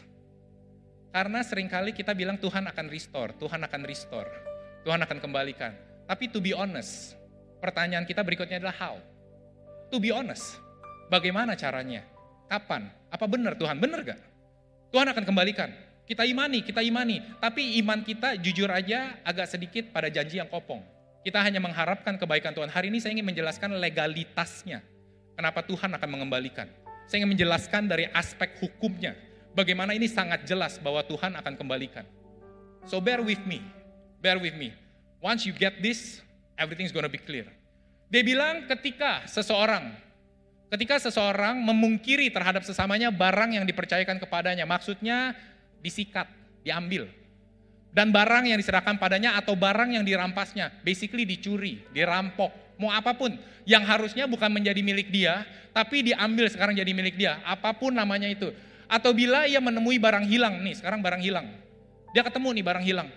[1.15, 4.31] Karena sering kali kita bilang Tuhan akan restore, Tuhan akan restore,
[4.83, 5.75] Tuhan akan kembalikan.
[6.11, 7.15] Tapi to be honest,
[7.63, 8.95] pertanyaan kita berikutnya adalah how?
[9.95, 10.59] To be honest,
[11.07, 12.03] bagaimana caranya?
[12.51, 12.91] Kapan?
[13.15, 13.79] Apa benar Tuhan?
[13.79, 14.21] Benar gak?
[14.91, 15.71] Tuhan akan kembalikan.
[16.05, 17.23] Kita imani, kita imani.
[17.39, 20.83] Tapi iman kita jujur aja agak sedikit pada janji yang kopong.
[21.25, 22.69] Kita hanya mengharapkan kebaikan Tuhan.
[22.69, 24.85] Hari ini saya ingin menjelaskan legalitasnya.
[25.35, 26.69] Kenapa Tuhan akan mengembalikan.
[27.05, 29.17] Saya ingin menjelaskan dari aspek hukumnya.
[29.55, 32.03] Bagaimana ini sangat jelas bahwa Tuhan akan kembalikan.
[32.89, 33.63] So bear with me.
[34.19, 34.75] Bear with me.
[35.21, 36.25] Once you get this,
[36.59, 37.47] everything's gonna be clear.
[38.09, 40.05] Dia bilang ketika seseorang
[40.75, 45.39] ketika seseorang memungkiri terhadap sesamanya barang yang dipercayakan kepadanya, maksudnya
[45.79, 46.27] disikat,
[46.67, 47.07] diambil.
[47.95, 53.35] Dan barang yang diserahkan padanya atau barang yang dirampasnya, basically dicuri, dirampok, mau apa pun
[53.65, 58.29] yang harusnya bukan menjadi milik dia, tapi diambil sekarang jadi milik dia, apa pun namanya
[58.31, 58.53] itu.
[58.87, 61.51] Atau bila ia menemui barang hilang, nih sekarang barang hilang.
[62.15, 63.09] Dia ketemu nih barang hilang.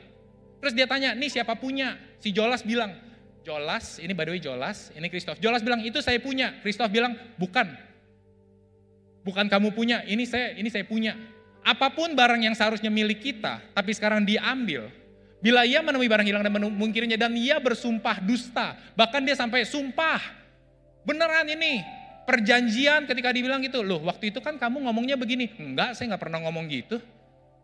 [0.58, 2.00] Terus dia tanya, nih siapa punya?
[2.18, 2.98] Si Jolas bilang,
[3.46, 5.38] Jolas, ini by the way Jolas, ini Christoph.
[5.38, 6.58] Jolas bilang, itu saya punya.
[6.66, 7.78] Christoph bilang, bukan.
[9.22, 11.14] Bukan kamu punya, ini saya ini saya punya.
[11.62, 14.88] Apa pun barang yang seharusnya milik kita, tapi sekarang diambil.
[15.38, 20.18] Bila ia menemui barang hilang dan memungkirinya dan ia bersumpah dusta, bahkan dia sampai sumpah.
[21.06, 21.86] Beneran ini,
[22.26, 25.54] perjanjian ketika dibilang gitu, loh waktu itu kan kamu ngomongnya begini.
[25.62, 26.98] Enggak, saya nggak pernah ngomong gitu.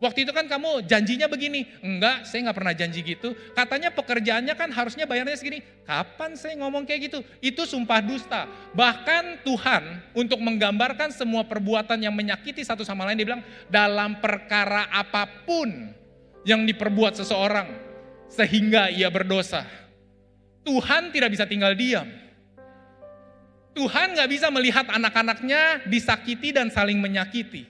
[0.04, 1.64] Waktu itu kan kamu janjinya begini.
[1.80, 3.32] Enggak, saya nggak pernah janji gitu.
[3.56, 5.64] Katanya pekerjaannya kan harusnya bayarnya segini.
[5.88, 7.20] Kapan saya ngomong kayak gitu?
[7.40, 8.52] Itu sumpah dusta.
[8.76, 14.92] Bahkan Tuhan untuk menggambarkan semua perbuatan yang menyakiti satu sama lain, dia bilang dalam perkara
[14.92, 16.03] apa pun
[16.44, 17.68] yang diperbuat seseorang
[18.32, 19.64] sehingga ia berdosa.
[20.64, 22.08] Tuhan tidak bisa tinggal diam.
[23.74, 27.66] Tuhan nggak bisa melihat anak-anaknya disakiti dan saling menyakiti.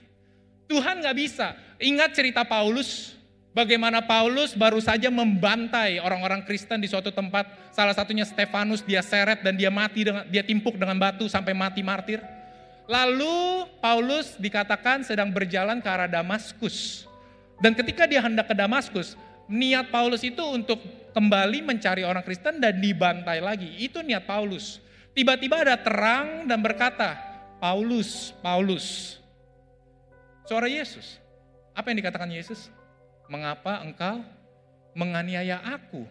[0.68, 1.56] Tuhan nggak bisa.
[1.80, 3.16] Ingat cerita Paulus,
[3.56, 7.72] bagaimana Paulus baru saja membantai orang-orang Kristen di suatu tempat.
[7.72, 11.80] Salah satunya Stefanus, dia seret dan dia mati dengan dia timpuk dengan batu sampai mati
[11.80, 12.20] martir.
[12.84, 17.08] Lalu Paulus dikatakan sedang berjalan ke arah Damaskus.
[17.62, 19.14] Dan ketika dia hendak ke Damaskus,
[19.46, 20.80] niat Paulus itu untuk
[21.14, 23.70] kembali mencari orang Kristen dan dibantai lagi.
[23.78, 24.82] Itu niat Paulus.
[25.14, 27.14] Tiba-tiba ada terang dan berkata,
[27.62, 29.16] Paulus, Paulus.
[30.44, 31.22] Suara Yesus.
[31.72, 32.68] Apa yang dikatakan Yesus?
[33.30, 34.20] Mengapa engkau
[34.92, 36.04] menganiaya aku?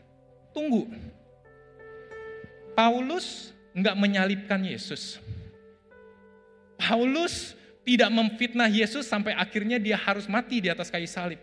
[0.56, 0.90] Tunggu.
[2.74, 5.22] Paulus enggak menyalibkan Yesus.
[6.78, 7.54] Paulus
[7.84, 11.40] tidak memfitnah Yesus sampai akhirnya dia harus mati di atas kayu salib.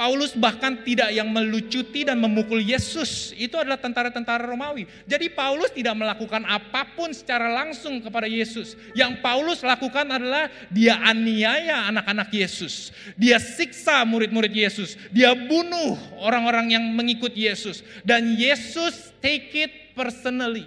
[0.00, 3.36] Paulus bahkan tidak yang melucuti dan memukul Yesus.
[3.36, 4.88] Itu adalah tentara-tentara Romawi.
[5.04, 8.80] Jadi Paulus tidak melakukan apa pun secara langsung kepada Yesus.
[8.96, 12.96] Yang Paulus lakukan adalah dia aniaya anak-anak Yesus.
[13.20, 14.96] Dia siksa murid-murid Yesus.
[15.12, 17.84] Dia bunuh orang-orang yang mengikut Yesus.
[18.00, 20.64] Dan Yesus take it personally.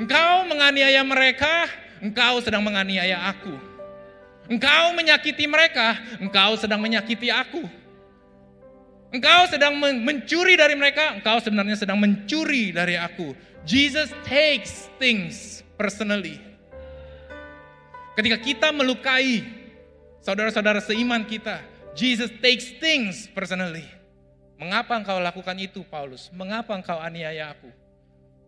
[0.00, 1.68] Engkau menganiaya mereka,
[2.00, 3.54] engkau sedang menganiaya aku.
[4.46, 7.66] Engkau menyakiti mereka, engkau sedang menyakiti aku.
[9.10, 13.34] Engkau sedang mencuri dari mereka, engkau sebenarnya sedang mencuri dari aku.
[13.66, 16.38] Jesus takes things personally.
[18.14, 19.42] Ketika kita melukai
[20.22, 21.62] saudara-saudara seiman kita,
[21.94, 23.84] Jesus takes things personally.
[24.56, 26.32] Mengapa engkau lakukan itu, Paulus?
[26.32, 27.68] Mengapa engkau aniaya aku?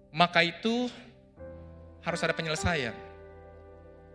[0.08, 0.88] Maka itu
[2.00, 3.07] harus ada penyelesaian.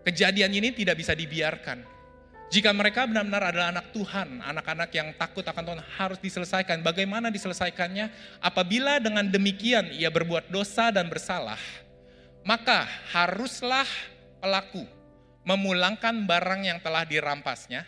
[0.04, 1.84] Kejadian ini tidak bisa dibiarkan.
[2.54, 6.86] Jika mereka benar-benar adalah anak Tuhan, anak-anak yang takut akan Tuhan harus diselesaikan.
[6.86, 8.38] Bagaimana diselesaikannya?
[8.44, 11.58] Apabila dengan demikian ia berbuat dosa dan bersalah,
[12.46, 12.86] maka
[13.16, 13.88] haruslah
[14.38, 14.86] pelaku
[15.48, 17.88] memulangkan barang yang telah dirampasnya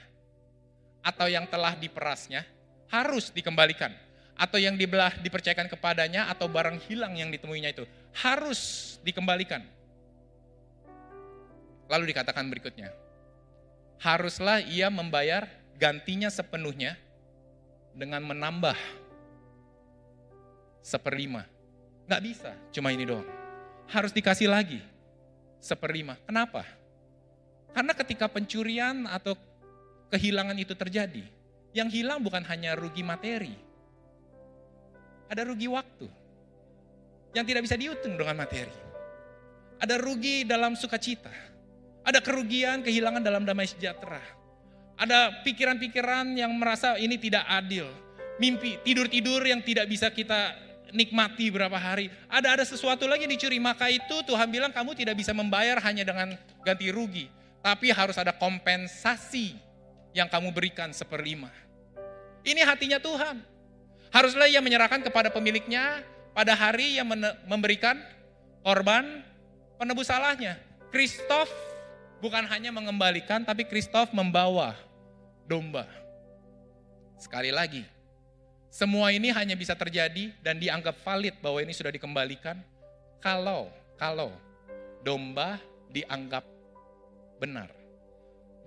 [1.06, 2.42] atau yang telah diperasnya
[2.90, 3.94] harus dikembalikan
[4.36, 7.86] atau yang dibelah dipercayakan kepadanya atau barang hilang yang ditemuinya itu
[8.18, 9.64] harus dikembalikan
[11.86, 12.90] Lalu dikatakan berikutnya,
[14.02, 15.46] haruslah ia membayar
[15.78, 16.98] gantinya sepenuhnya
[17.94, 18.76] dengan menambah
[20.82, 21.46] seperlima.
[22.06, 23.26] Nggak bisa, cuma ini doang.
[23.90, 24.82] Harus dikasih lagi
[25.62, 26.18] seperlima.
[26.26, 26.66] Kenapa?
[27.74, 29.34] Karena ketika pencurian atau
[30.14, 31.26] kehilangan itu terjadi,
[31.76, 33.58] yang hilang bukan hanya rugi materi,
[35.26, 36.08] ada rugi waktu
[37.36, 38.72] yang tidak bisa dihitung dengan materi.
[39.76, 41.34] Ada rugi dalam sukacita,
[42.06, 44.22] ada kerugian, kehilangan dalam damai sejahtera.
[44.96, 47.90] Ada pikiran-pikiran yang merasa ini tidak adil.
[48.38, 50.54] Mimpi, tidur-tidur yang tidak bisa kita
[50.94, 52.08] nikmati berapa hari.
[52.32, 56.38] Ada ada sesuatu lagi dicuri, maka itu Tuhan bilang kamu tidak bisa membayar hanya dengan
[56.64, 57.28] ganti rugi.
[57.60, 59.58] Tapi harus ada kompensasi
[60.14, 61.50] yang kamu berikan seperlima.
[62.46, 63.42] Ini hatinya Tuhan.
[64.14, 67.10] Haruslah ia menyerahkan kepada pemiliknya pada hari yang
[67.50, 68.00] memberikan
[68.62, 69.26] korban
[69.82, 70.56] penebus salahnya.
[70.94, 71.52] Kristof
[72.20, 74.76] bukan hanya mengembalikan, tapi Kristof membawa
[75.48, 75.88] domba.
[77.16, 77.84] Sekali lagi,
[78.68, 82.60] semua ini hanya bisa terjadi dan dianggap valid bahwa ini sudah dikembalikan
[83.24, 84.36] kalau kalau
[85.00, 86.44] domba dianggap
[87.40, 87.72] benar.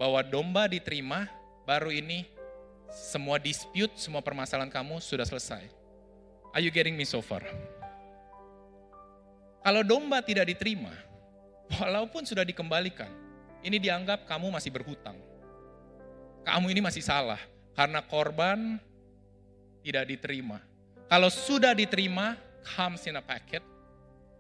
[0.01, 1.29] Bahwa domba diterima,
[1.69, 2.25] baru ini
[2.89, 5.69] semua dispute, semua permasalahan kamu sudah selesai.
[6.57, 7.45] Are you getting me so far?
[9.61, 10.95] Kalau domba tidak diterima,
[11.77, 13.13] walaupun sudah dikembalikan,
[13.63, 15.19] ini dianggap kamu masih berhutang.
[16.47, 17.41] Kamu ini masih salah
[17.75, 18.79] karena korban
[19.83, 20.63] tidak diterima.
[21.09, 22.37] Kalau sudah diterima,
[22.77, 23.65] comes in a packet,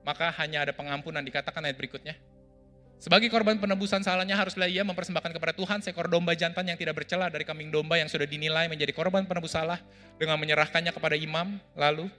[0.04, 2.16] maka hanya ada pengampunan dikatakan ayat berikutnya.
[2.98, 7.30] Sebagai korban penebusan salahnya haruslah ia mempersembahkan kepada Tuhan seekor domba jantan yang tidak bercela
[7.30, 9.78] dari kambing domba yang sudah dinilai menjadi korban penebus salah
[10.18, 11.62] dengan menyerahkannya kepada imam.
[11.78, 12.10] Lalu,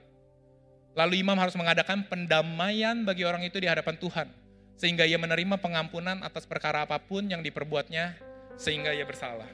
[0.96, 4.39] lalu imam harus mengadakan pendamaian bagi orang itu di hadapan Tuhan
[4.80, 8.16] sehingga ia menerima pengampunan atas perkara apa pun yang diperbuatnya
[8.56, 9.48] sehingga ia bersalah.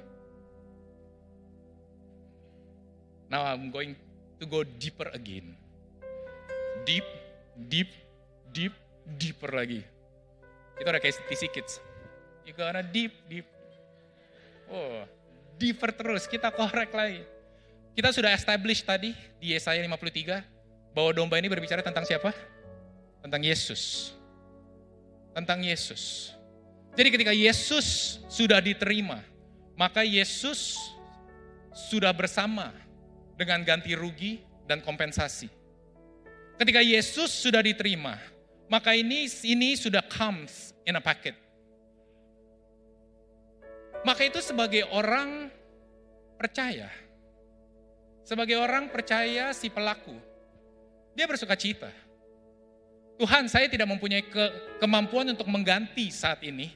[3.26, 3.98] Now I'm going
[4.38, 5.58] to go deeper again.
[6.86, 7.02] Deep,
[7.58, 7.90] deep,
[8.54, 8.70] deep,
[9.18, 9.82] deeper lagi.
[10.78, 11.82] Itu ada kayak TC Kids.
[12.46, 13.50] You gonna deep, deep.
[14.70, 15.02] Oh,
[15.58, 17.26] deeper terus, kita korek lagi.
[17.98, 19.10] Kita sudah establish tadi
[19.42, 22.30] di Yesaya 53 bahwa domba ini berbicara tentang siapa?
[23.26, 24.15] Tentang Yesus.
[25.36, 26.32] Tentang Yesus.
[26.96, 29.20] Jadi ketika Yesus sudah diterima,
[29.76, 30.80] maka Yesus
[31.92, 32.72] sudah bersama
[33.36, 35.52] dengan ganti rugi dan kompensasi.
[36.56, 38.16] Ketika Yesus sudah diterima,
[38.72, 41.36] maka ini ini sudah comes in a packet.
[44.08, 45.52] Maka itu sebagai orang
[46.40, 46.88] percaya,
[48.24, 50.16] sebagai orang percaya si pelaku,
[51.12, 51.92] dia bersuka cita.
[53.16, 54.44] Tuhan saya tidak mempunyai ke,
[54.76, 56.68] kemampuan untuk mengganti saat ini,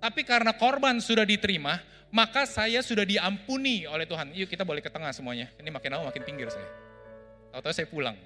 [0.00, 1.76] tapi karena korban sudah diterima,
[2.12, 4.32] maka saya sudah diampuni oleh Tuhan.
[4.36, 5.52] Yuk kita boleh ke tengah semuanya.
[5.60, 6.68] Ini makin lama makin pinggir saya.
[7.52, 8.16] Tahu-tahu saya pulang.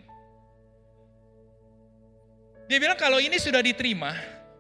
[2.66, 4.11] Dia bilang kalau ini sudah diterima,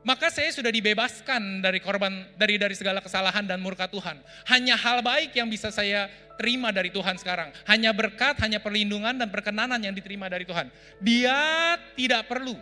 [0.06, 4.22] maka saya sudah dibebaskan dari korban dari dari segala kesalahan dan murka Tuhan.
[4.46, 6.06] Hanya hal baik yang bisa saya
[6.38, 7.50] terima dari Tuhan sekarang.
[7.66, 10.70] Hanya berkat, hanya perlindungan dan perkenanan yang diterima dari Tuhan.
[11.02, 12.54] Dia tidak perlu,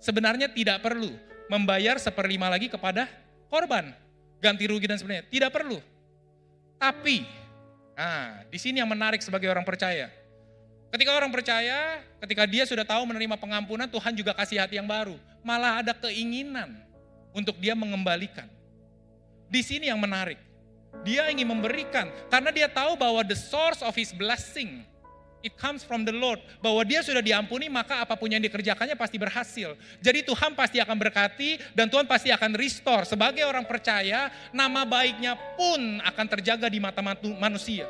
[0.00, 1.12] sebenarnya tidak perlu
[1.46, 3.06] membayar seperlima lagi kepada
[3.46, 3.94] korban,
[4.42, 5.26] ganti rugi dan sebagainya.
[5.30, 5.78] Tidak perlu.
[6.76, 7.24] Tapi,
[7.96, 10.12] nah di sini yang menarik sebagai orang percaya.
[10.92, 15.18] Ketika orang percaya, ketika dia sudah tahu menerima pengampunan, Tuhan juga kasih hati yang baru.
[15.42, 16.78] Malah ada keinginan
[17.34, 18.48] untuk dia mengembalikan.
[19.46, 20.40] Di sini yang menarik.
[21.04, 24.80] Dia ingin memberikan karena dia tahu bahwa the source of his blessing
[25.46, 26.42] it comes from the Lord.
[26.58, 29.78] Bahwa dia sudah diampuni maka apa pun yang dikerjakannya pasti berhasil.
[30.02, 33.06] Jadi Tuhan pasti akan berkati dan Tuhan pasti akan restore.
[33.06, 36.98] Sebagai orang percaya, nama baiknya pun akan terjaga di mata
[37.38, 37.86] manusia.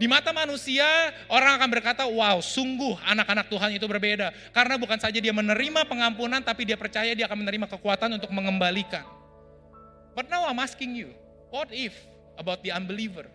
[0.00, 4.32] Di mata manusia, orang akan berkata, wow sungguh anak-anak Tuhan itu berbeda.
[4.50, 9.04] Karena bukan saja dia menerima pengampunan, tapi dia percaya dia akan menerima kekuatan untuk mengembalikan.
[10.16, 11.12] But now I'm asking you,
[11.52, 11.92] what if
[12.40, 13.28] about the unbeliever?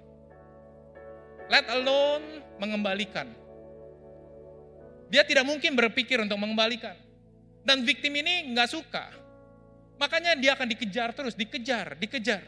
[1.48, 3.32] Let alone mengembalikan.
[5.08, 6.96] Dia tidak mungkin berpikir untuk mengembalikan.
[7.64, 9.12] Dan victim ini nggak suka.
[9.98, 12.44] Makanya dia akan dikejar terus, dikejar, dikejar.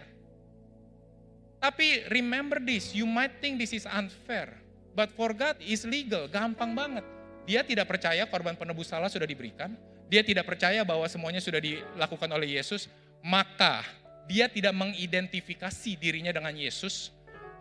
[1.60, 4.56] Tapi remember this, you might think this is unfair.
[4.96, 7.04] But for God is legal, gampang banget.
[7.44, 9.76] Dia tidak percaya korban penebus salah sudah diberikan.
[10.08, 12.88] Dia tidak percaya bahwa semuanya sudah dilakukan oleh Yesus.
[13.20, 13.84] Maka
[14.30, 17.12] dia tidak mengidentifikasi dirinya dengan Yesus.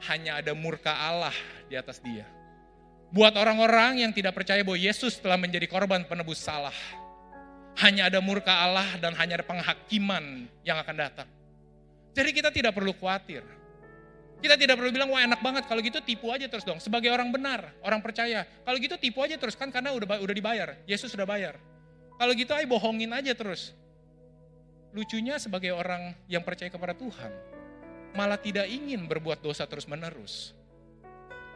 [0.07, 1.35] Hanya ada murka Allah
[1.67, 2.29] di atas dia.
[3.11, 6.77] Buat orang-orang yang tidak percaya bahwa Yesus telah menjadi korban penebus salah.
[7.83, 11.29] Hanya ada murka Allah dan hanya ada penghakiman yang akan datang.
[12.15, 13.47] Jadi kita tidak perlu khawatir
[14.39, 16.79] kita tidak perlu bilang, wah enak banget, kalau gitu tipu aja terus dong.
[16.79, 18.47] Sebagai orang benar, orang percaya.
[18.63, 20.79] Kalau gitu tipu aja terus, kan karena udah udah dibayar.
[20.87, 21.59] Yesus sudah bayar.
[22.19, 23.75] Kalau gitu ayo bohongin aja terus.
[24.95, 27.31] Lucunya sebagai orang yang percaya kepada Tuhan,
[28.17, 30.57] malah tidak ingin berbuat dosa terus menerus.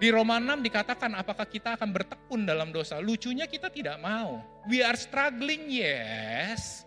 [0.03, 2.99] Di Roma 6 dikatakan apakah kita akan bertekun dalam dosa.
[2.99, 4.43] Lucunya kita tidak mau.
[4.67, 6.83] We are struggling, yes.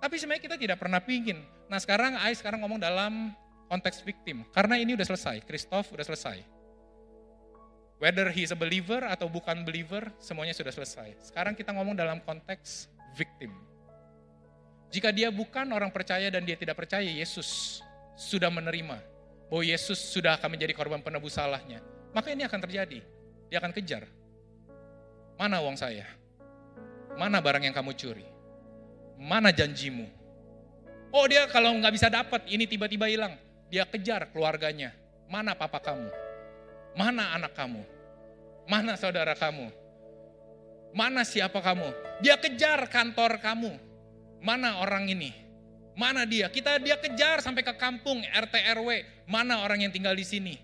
[0.00, 1.44] Tapi sebenarnya kita tidak pernah pingin.
[1.68, 3.36] Nah sekarang Ais sekarang ngomong dalam
[3.68, 4.48] konteks victim.
[4.48, 6.40] Karena ini udah selesai, Christoph udah selesai.
[8.00, 11.20] Whether he is a believer atau bukan believer, semuanya sudah selesai.
[11.20, 13.52] Sekarang kita ngomong dalam konteks victim.
[14.88, 17.83] Jika dia bukan orang percaya dan dia tidak percaya, Yesus
[18.14, 18.98] sudah menerima
[19.50, 21.82] bahwa Yesus sudah akan menjadi korban penebus salahnya.
[22.14, 23.02] Maka ini akan terjadi.
[23.50, 24.06] Dia akan kejar.
[25.34, 26.06] Mana uang saya?
[27.14, 28.26] Mana barang yang kamu curi?
[29.18, 30.06] Mana janjimu?
[31.14, 33.38] Oh dia kalau nggak bisa dapat, ini tiba-tiba hilang.
[33.70, 34.90] Dia kejar keluarganya.
[35.30, 36.10] Mana papa kamu?
[36.94, 37.82] Mana anak kamu?
[38.66, 39.70] Mana saudara kamu?
[40.94, 41.90] Mana siapa kamu?
[42.22, 43.74] Dia kejar kantor kamu.
[44.42, 45.43] Mana orang ini?
[45.94, 46.50] Mana dia?
[46.50, 48.88] Kita dia kejar sampai ke kampung RT RW.
[49.30, 50.54] Mana orang yang tinggal di sini?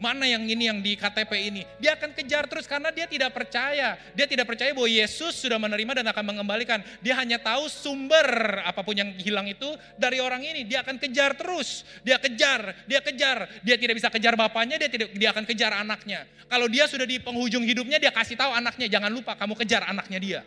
[0.00, 1.62] Mana yang ini yang di KTP ini?
[1.76, 4.00] Dia akan kejar terus karena dia tidak percaya.
[4.16, 6.80] Dia tidak percaya bahwa Yesus sudah menerima dan akan mengembalikan.
[7.04, 9.68] Dia hanya tahu sumber apa pun yang hilang itu
[10.00, 10.64] dari orang ini.
[10.64, 11.84] Dia akan kejar terus.
[12.00, 13.60] Dia kejar, dia kejar.
[13.60, 16.24] Dia tidak bisa kejar bapaknya, dia tidak dia akan kejar anaknya.
[16.48, 20.16] Kalau dia sudah di penghujung hidupnya, dia kasih tahu anaknya, jangan lupa kamu kejar anaknya
[20.16, 20.40] dia.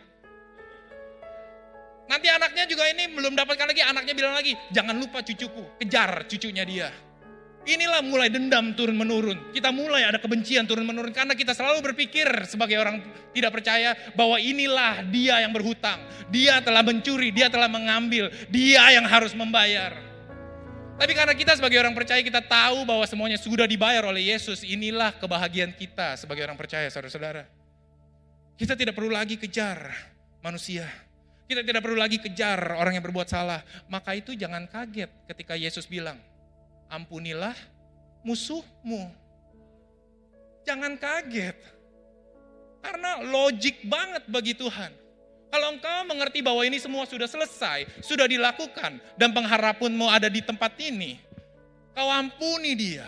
[2.04, 6.64] Nanti anaknya juga ini belum dapatkan lagi, anaknya bilang lagi, jangan lupa cucuku, kejar cucunya
[6.68, 6.88] dia.
[7.64, 9.48] Inilah mulai dendam turun menurun.
[9.56, 13.00] Kita mulai ada kebencian turun menurun karena kita selalu berpikir sebagai orang
[13.32, 15.96] tidak percaya bahwa inilah dia yang berhutang.
[16.28, 19.96] Dia telah mencuri, dia telah mengambil, dia yang harus membayar.
[21.00, 24.60] Tapi karena kita sebagai orang percaya kita tahu bahwa semuanya sudah dibayar oleh Yesus.
[24.60, 27.48] Inilah kebahagiaan kita sebagai orang percaya saudara-saudara.
[28.60, 29.88] Kita tidak perlu lagi kejar
[30.44, 30.84] manusia.
[31.44, 33.60] Kita tidak perlu lagi kejar orang yang berbuat salah.
[33.92, 36.16] Maka itu jangan kaget ketika Yesus bilang,
[36.88, 37.52] ampunilah
[38.24, 39.12] musuhmu.
[40.64, 41.56] Jangan kaget.
[42.80, 44.92] Karena logik banget bagi Tuhan.
[45.52, 50.74] Kalau engkau mengerti bahwa ini semua sudah selesai, sudah dilakukan, dan pengharapanmu ada di tempat
[50.82, 51.22] ini,
[51.94, 53.06] kau ampuni dia.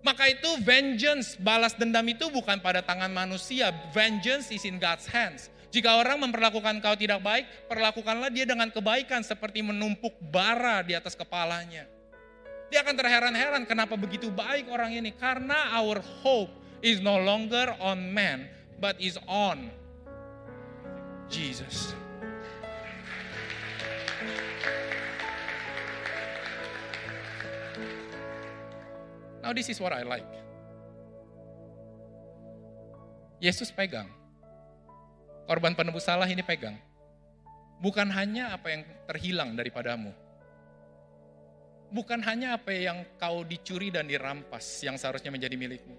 [0.00, 3.74] Maka itu vengeance, balas dendam itu bukan pada tangan manusia.
[3.90, 5.50] Vengeance is in God's hands.
[5.76, 11.12] Jika orang memperlakukan kau tidak baik, perlakukanlah dia dengan kebaikan seperti menumpuk bara di atas
[11.12, 11.84] kepalanya.
[12.72, 15.12] Dia akan terheran-heran kenapa begitu baik orang ini.
[15.12, 16.48] Karena our hope
[16.80, 18.48] is no longer on man,
[18.80, 19.68] but is on
[21.28, 21.92] Jesus.
[29.44, 30.24] Now this is what I like.
[33.44, 34.25] Yesus pegang.
[35.46, 36.74] Korban penebus salah ini pegang.
[37.78, 40.10] Bukan hanya apa yang terhilang daripadamu,
[41.92, 45.94] bukan hanya apa yang kau dicuri dan dirampas yang seharusnya menjadi milikmu.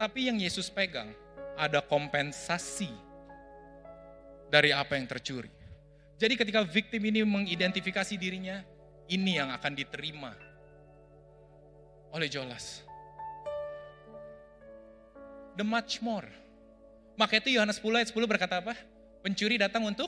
[0.00, 1.12] Tapi yang Yesus pegang
[1.58, 2.90] ada kompensasi
[4.48, 5.50] dari apa yang tercuri.
[6.18, 8.62] Jadi ketika victim ini mengidentifikasi dirinya,
[9.06, 10.32] ini yang akan diterima
[12.10, 12.82] oleh Jolas.
[15.58, 16.26] The much more.
[17.18, 18.78] Maka itu Yohanes 10 ayat 10 berkata apa?
[19.26, 20.06] Pencuri datang untuk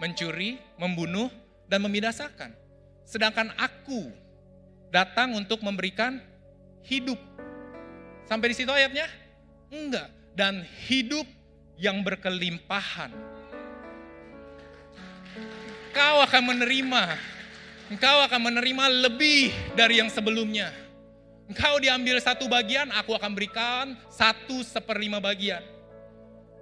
[0.00, 1.28] mencuri, membunuh,
[1.68, 2.56] dan membinasakan.
[3.04, 4.08] Sedangkan aku
[4.88, 6.16] datang untuk memberikan
[6.88, 7.20] hidup.
[8.24, 9.04] Sampai di situ ayatnya?
[9.68, 10.08] Enggak.
[10.32, 11.28] Dan hidup
[11.76, 13.12] yang berkelimpahan.
[15.92, 17.02] Engkau akan menerima.
[17.92, 20.72] Engkau akan menerima lebih dari yang sebelumnya.
[21.48, 25.77] Engkau diambil satu bagian, aku akan berikan satu seperlima bagian.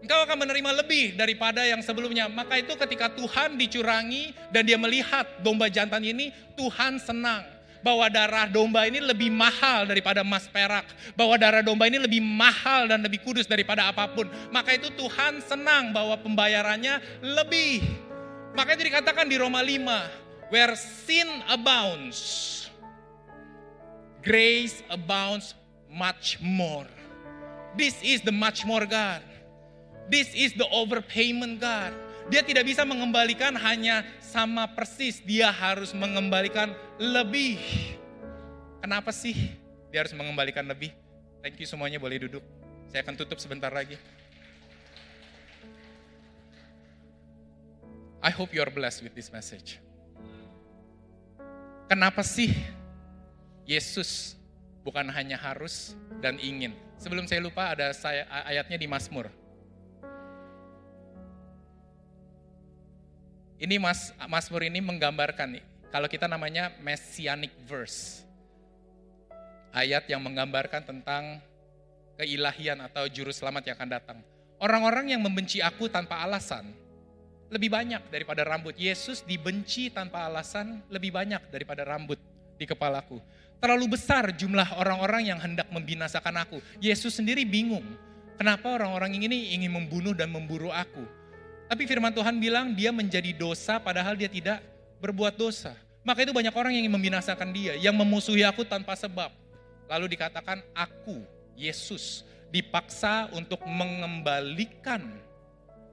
[0.07, 2.31] Engkau akan menerima lebih daripada yang sebelumnya.
[2.31, 7.43] Maka itu ketika Tuhan dicurangi dan dia melihat domba jantan ini, Tuhan senang
[7.83, 10.87] bahwa darah domba ini lebih mahal daripada emas perak,
[11.19, 14.31] bahwa darah domba ini lebih mahal dan lebih kudus daripada apa pun.
[14.55, 17.83] Maka itu Tuhan senang bahwa pembayarannya lebih.
[18.55, 22.71] Maka itu dikatakan di Roma 5, where sin abounds,
[24.23, 25.59] grace abounds
[25.91, 26.87] much more.
[27.75, 29.35] This is the much more God.
[30.07, 31.91] This is the overpayment God.
[32.27, 37.59] Dia tidak bisa mengembalikan hanya sama persis, dia harus mengembalikan lebih.
[38.83, 39.55] Kenapa sih
[39.95, 40.91] dia harus mengembalikan lebih?
[41.43, 42.43] Thank you semuanya boleh duduk.
[42.91, 43.95] Saya akan tutup sebentar lagi.
[48.19, 49.79] I hope you are blessed with this message.
[51.87, 52.51] Kenapa sih
[53.63, 54.35] Yesus
[54.83, 56.75] bukan hanya harus dan ingin?
[56.99, 57.95] Sebelum saya lupa ada
[58.51, 59.31] ayatnya di Mazmur.
[63.57, 68.21] Ini Mas Mazmur ini menggambarkan nih, kalau kita namanya messianic verse.
[69.73, 71.41] Ayat yang menggambarkan tentang
[72.21, 74.19] keilahian atau juru selamat yang akan datang.
[74.61, 76.69] Orang-orang yang membenci aku tanpa alasan
[77.49, 78.77] lebih banyak daripada rambut.
[78.77, 82.21] Yesus dibenci tanpa alasan lebih banyak daripada rambut
[82.61, 83.21] di kepalaku.
[83.57, 86.61] Terlalu besar jumlah orang-orang yang hendak membinasakan aku.
[86.81, 87.85] Yesus sendiri bingung.
[88.37, 91.09] Kenapa orang-orang ini ingin membunuh dan memburu aku?
[91.67, 94.63] Tapi firman Tuhan bilang dia menjadi dosa padahal dia tidak
[95.03, 95.75] berbuat dosa.
[96.07, 99.35] Maka itu banyak orang yang ingin membinasakan dia, yang memusuhi aku tanpa sebab.
[99.91, 101.27] Lalu dikatakan aku,
[101.59, 102.23] Yesus,
[102.55, 105.03] dipaksa untuk mengembalikan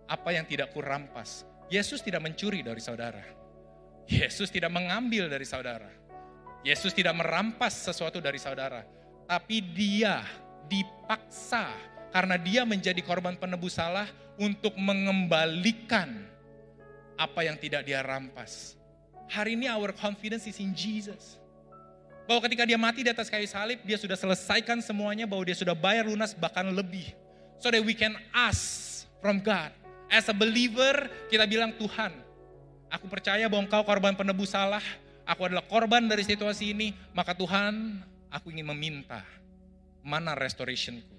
[0.06, 1.50] apa yang tidak kurampas.
[1.74, 3.26] Yesus tidak mencuri dari saudara.
[4.06, 5.90] Yesus tidak mengambil dari saudara.
[6.62, 8.86] Yesus tidak merampas sesuatu dari saudara.
[9.26, 10.22] Tapi dia
[10.70, 11.74] dipaksa
[12.14, 14.06] karena dia menjadi korban penebus salah
[14.38, 16.26] untuk mengembalikan
[17.18, 18.76] apa yang tidak dia rampas.
[19.30, 21.40] Hari ini our confidence is in Jesus.
[22.24, 25.76] Bahwa ketika dia mati di atas kayu salib, dia sudah selesaikan semuanya, bahwa dia sudah
[25.76, 27.12] bayar lunas bahkan lebih.
[27.60, 29.72] So that we can ask from God.
[30.08, 32.14] As a believer, kita bilang Tuhan,
[32.88, 34.84] aku percaya bahwa engkau korban penebus salah,
[35.26, 39.24] aku adalah korban dari situasi ini, maka Tuhan, aku ingin meminta,
[40.06, 41.16] mana restorationku,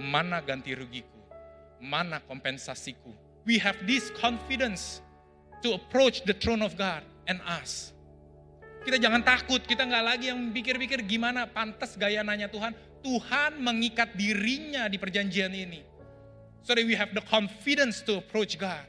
[0.00, 1.15] mana ganti rugiku,
[1.80, 3.12] mana kompensasiku.
[3.46, 5.04] We have this confidence
[5.62, 7.94] to approach the throne of God and ask.
[8.86, 12.70] Kita jangan takut, kita nggak lagi yang pikir-pikir gimana pantas gaya nanya Tuhan.
[13.02, 15.82] Tuhan mengikat dirinya di perjanjian ini.
[16.66, 18.82] So that we have the confidence to approach God.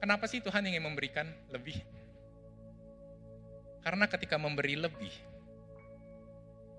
[0.00, 1.80] Kenapa sih Tuhan ingin memberikan lebih?
[3.80, 5.12] Karena ketika memberi lebih,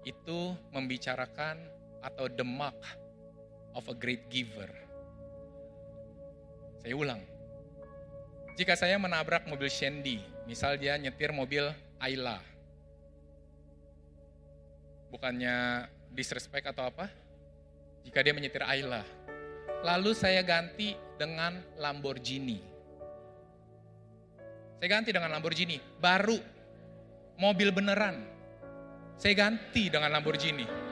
[0.05, 1.57] itu membicarakan
[2.05, 2.77] atau the mark
[3.77, 4.73] of a great giver.
[6.81, 7.21] Saya ulang.
[8.57, 10.17] Jika saya menabrak mobil Shandy,
[10.49, 11.61] misal dia nyetir mobil
[12.01, 12.41] Ayla.
[15.13, 17.05] Bukannya disrespect atau apa?
[18.01, 19.05] Jika dia menyetir Ayla.
[19.85, 22.57] Lalu saya ganti dengan Lamborghini.
[24.81, 26.37] Saya ganti dengan Lamborghini, baru
[27.37, 28.25] mobil beneran.
[29.21, 30.86] Saya ganti dengan Lamborghini.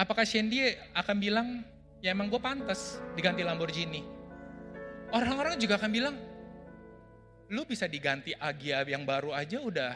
[0.00, 1.60] Apakah Shandy akan bilang,
[2.00, 4.00] ya emang gue pantas diganti Lamborghini?
[5.12, 6.16] Orang-orang juga akan bilang,
[7.52, 9.92] lu bisa diganti Agia yang baru aja udah.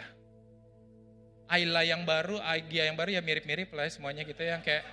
[1.48, 4.84] Ayla yang baru, Agia yang baru ya mirip-mirip lah semuanya gitu yang kayak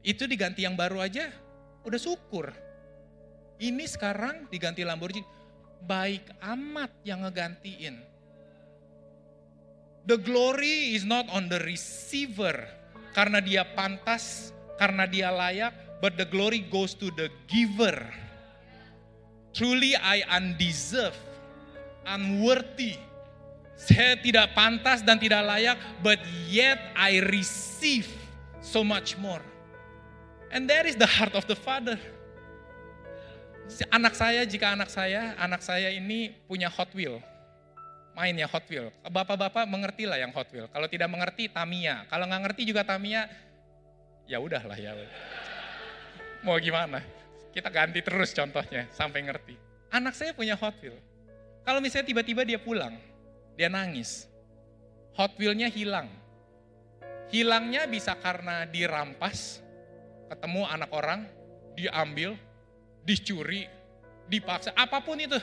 [0.00, 1.28] itu diganti yang baru aja
[1.84, 2.48] udah syukur.
[3.60, 5.28] Ini sekarang diganti Lamborghini.
[5.84, 8.00] Baik amat yang ngegantiin.
[10.08, 12.83] The glory is not on the receiver.
[13.14, 15.70] Karena dia pantas, karena dia layak,
[16.02, 17.96] but the glory goes to the giver.
[19.54, 21.22] Truly I undeserved,
[22.02, 22.98] unworthy.
[23.78, 26.18] Saya tidak pantas dan tidak layak, but
[26.50, 28.10] yet I receive
[28.58, 29.42] so much more.
[30.50, 31.98] And that is the heart of the Father.
[33.94, 37.22] Anak saya, jika anak saya, anak saya ini punya Hot Wheel.
[38.14, 38.94] Mainnya Hot Wheel.
[39.02, 40.70] Bapak-bapak mengerti lah yang Hot Wheel.
[40.70, 42.06] Kalau tidak mengerti, Tamiya.
[42.06, 43.26] Kalau nggak ngerti juga Tamiya,
[44.30, 44.94] ya udahlah ya.
[46.46, 47.02] Mau gimana?
[47.50, 49.54] Kita ganti terus contohnya sampai ngerti.
[49.90, 50.94] Anak saya punya Hot Wheel.
[51.66, 52.94] Kalau misalnya tiba-tiba dia pulang,
[53.58, 54.30] dia nangis.
[55.18, 56.06] Hot Wheel-nya hilang.
[57.34, 59.58] Hilangnya bisa karena dirampas,
[60.30, 61.26] ketemu anak orang,
[61.74, 62.38] diambil,
[63.02, 63.66] dicuri,
[64.30, 65.38] dipaksa, apa pun itu.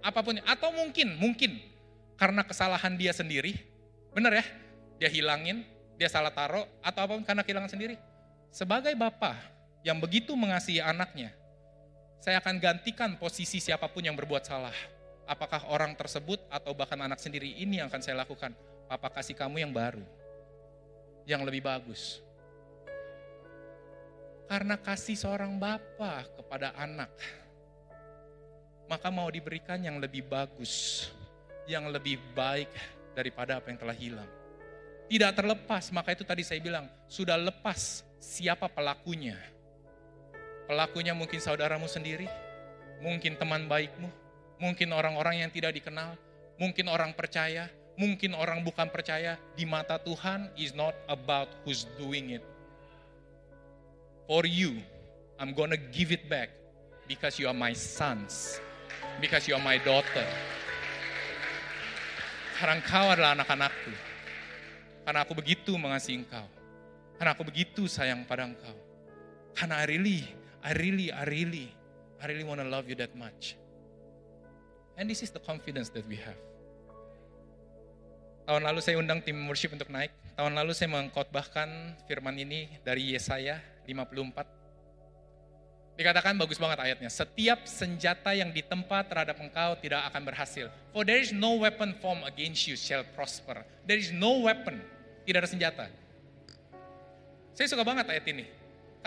[0.00, 1.73] Apa pun, atau mungkin, mungkin
[2.14, 3.58] karena kesalahan dia sendiri,
[4.14, 4.44] benar ya,
[5.02, 5.66] dia hilangin,
[5.98, 7.98] dia salah taruh, atau apa pun karena kehilangan sendiri.
[8.54, 9.34] Sebagai bapak
[9.82, 11.34] yang begitu mengasihi anaknya,
[12.22, 14.74] saya akan gantikan posisi siapa pun yang berbuat salah.
[15.28, 18.52] Apakah orang tersebut atau bahkan anak sendiri ini yang akan saya lakukan.
[18.84, 20.04] Papa kasih kamu yang baru,
[21.24, 22.20] yang lebih bagus.
[24.44, 27.08] Karena kasih seorang bapak kepada anak,
[28.84, 31.08] maka mau diberikan yang lebih bagus,
[31.64, 32.68] yang lebih baik
[33.16, 34.30] daripada apa yang telah hilang.
[35.04, 39.36] Tidak terlepas, maka itu tadi saya bilang, sudah lepas siapa pelakunya.
[40.64, 42.24] Pelakunya mungkin saudaramu sendiri,
[43.04, 44.08] mungkin teman baikmu,
[44.56, 46.16] mungkin orang-orang yang tidak dikenal,
[46.56, 47.68] mungkin orang percaya,
[48.00, 49.36] mungkin orang bukan percaya.
[49.52, 52.44] Di mata Tuhan is not about who's doing it.
[54.24, 54.80] For you,
[55.36, 56.48] I'm gonna give it back
[57.04, 58.56] because you are my sons,
[59.20, 60.24] because you are my daughter.
[62.54, 63.92] Karena engkau adalah anak-anakku.
[65.04, 66.46] Karena aku begitu mengasihi engkau.
[67.18, 68.74] Karena aku begitu sayang pada engkau.
[69.58, 70.22] Karena I really,
[70.62, 71.66] I really, I really,
[72.22, 73.58] I really want to love you that much.
[74.94, 76.38] And this is the confidence that we have.
[78.46, 80.14] Tahun lalu saya undang tim worship untuk naik.
[80.38, 84.63] Tahun lalu saya mengkhotbahkan firman ini dari Yesaya 54.
[85.94, 87.06] Dikatakan bagus banget ayatnya.
[87.06, 90.66] Setiap senjata yang ditempa terhadap engkau tidak akan berhasil.
[90.90, 93.62] For there is no weapon formed against you shall prosper.
[93.86, 94.82] There is no weapon.
[95.22, 95.86] Tidak ada senjata.
[97.54, 98.50] Saya suka banget ayat ini.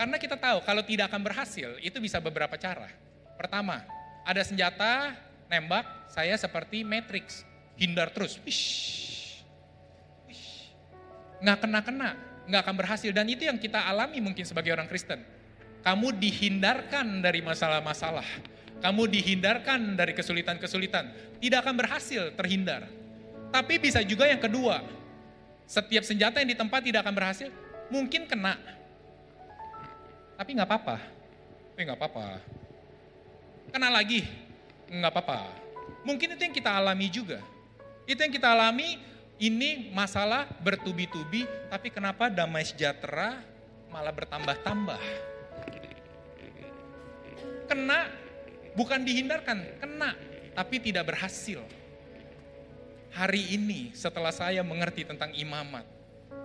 [0.00, 2.88] Karena kita tahu kalau tidak akan berhasil itu bisa beberapa cara.
[3.36, 3.84] Pertama,
[4.24, 5.12] ada senjata
[5.52, 7.44] nembak saya seperti Matrix.
[7.76, 8.40] Hindar terus.
[8.48, 9.44] Wish.
[10.24, 10.72] Wish.
[11.44, 12.16] Nggak kena-kena,
[12.48, 13.12] nggak akan berhasil.
[13.12, 15.37] Dan itu yang kita alami mungkin sebagai orang Kristen
[15.82, 18.26] kamu dihindarkan dari masalah-masalah.
[18.78, 21.10] Kamu dihindarkan dari kesulitan-kesulitan.
[21.42, 22.86] Tidak akan berhasil terhindar.
[23.50, 24.82] Tapi bisa juga yang kedua.
[25.66, 27.48] Setiap senjata yang ditempat tidak akan berhasil.
[27.90, 28.54] Mungkin kena.
[30.38, 30.96] Tapi nggak apa-apa.
[31.74, 32.26] Tapi nggak apa-apa.
[33.74, 34.22] Kena lagi.
[34.86, 35.38] Nggak apa-apa.
[36.06, 37.42] Mungkin itu yang kita alami juga.
[38.08, 38.96] Itu yang kita alami,
[39.36, 43.38] ini masalah bertubi-tubi, tapi kenapa damai sejahtera
[43.92, 45.00] malah bertambah-tambah
[47.68, 48.08] kena,
[48.72, 50.16] bukan dihindarkan, kena,
[50.56, 51.60] tapi tidak berhasil.
[53.12, 55.84] Hari ini setelah saya mengerti tentang imamat,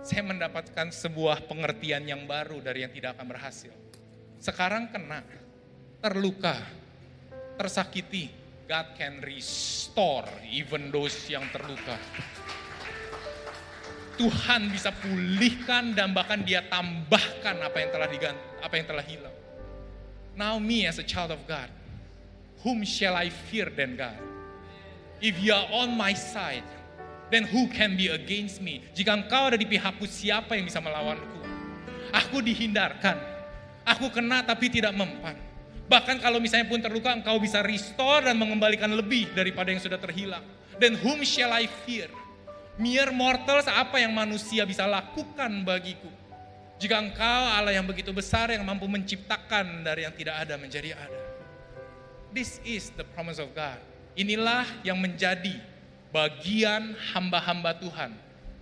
[0.04, 3.72] saya mendapatkan sebuah pengertian yang baru dari yang tidak akan berhasil.
[4.36, 5.24] Sekarang kena,
[6.04, 6.60] terluka,
[7.56, 8.28] tersakiti,
[8.64, 11.96] God can restore even those yang terluka.
[14.14, 19.33] Tuhan bisa pulihkan dan bahkan dia tambahkan apa yang telah diganti, apa yang telah hilang.
[20.34, 21.70] Now me as a child of God,
[22.66, 24.18] whom shall I fear than God?
[25.22, 26.66] If you are on my side,
[27.30, 28.82] then who can be against me?
[28.98, 31.38] Jika engkau ada di pihakku, siapa yang bisa melawanku?
[32.10, 33.14] Aku dihindarkan,
[33.86, 35.38] aku kena tapi tidak mempan.
[35.86, 40.42] Bahkan kalau misalnya pun terluka, engkau bisa restore dan mengembalikan lebih daripada yang sudah terhilang.
[40.82, 42.10] Then whom shall I fear?
[42.74, 46.10] Mere mortals apa yang manusia bisa lakukan bagiku?
[46.74, 51.22] Jika engkau Allah yang begitu besar yang mampu menciptakan dari yang tidak ada menjadi ada.
[52.34, 53.78] This is the promise of God.
[54.18, 55.54] Inilah yang menjadi
[56.10, 58.10] bagian hamba-hamba Tuhan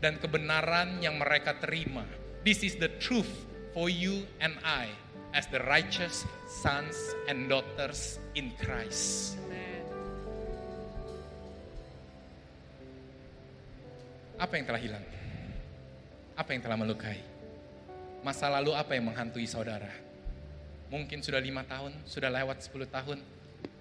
[0.05, 2.05] dan kebenaran yang mereka terima.
[2.45, 3.31] This is the truth
[3.73, 4.93] for you and I
[5.33, 6.29] as the righteous
[6.61, 6.97] sons
[7.33, 9.41] and daughters in Christ.
[14.37, 15.05] Apa yang telah hilang?
[16.35, 17.32] Apa yang telah melukai?
[18.23, 19.91] Masa lalu apa yang menghantui saudara?
[20.89, 23.19] Mungkin sudah lima tahun, sudah lewat sepuluh tahun,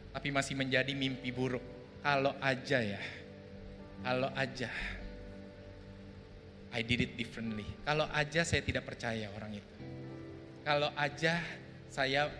[0.10, 1.62] tapi masih menjadi mimpi buruk.
[2.02, 3.02] Kalau aja ya,
[4.02, 4.74] kalau aja,
[6.74, 7.68] I did it differently.
[7.86, 9.76] Kalau aja saya tidak percaya orang itu.
[10.66, 11.38] Kalau aja
[11.92, 12.32] saya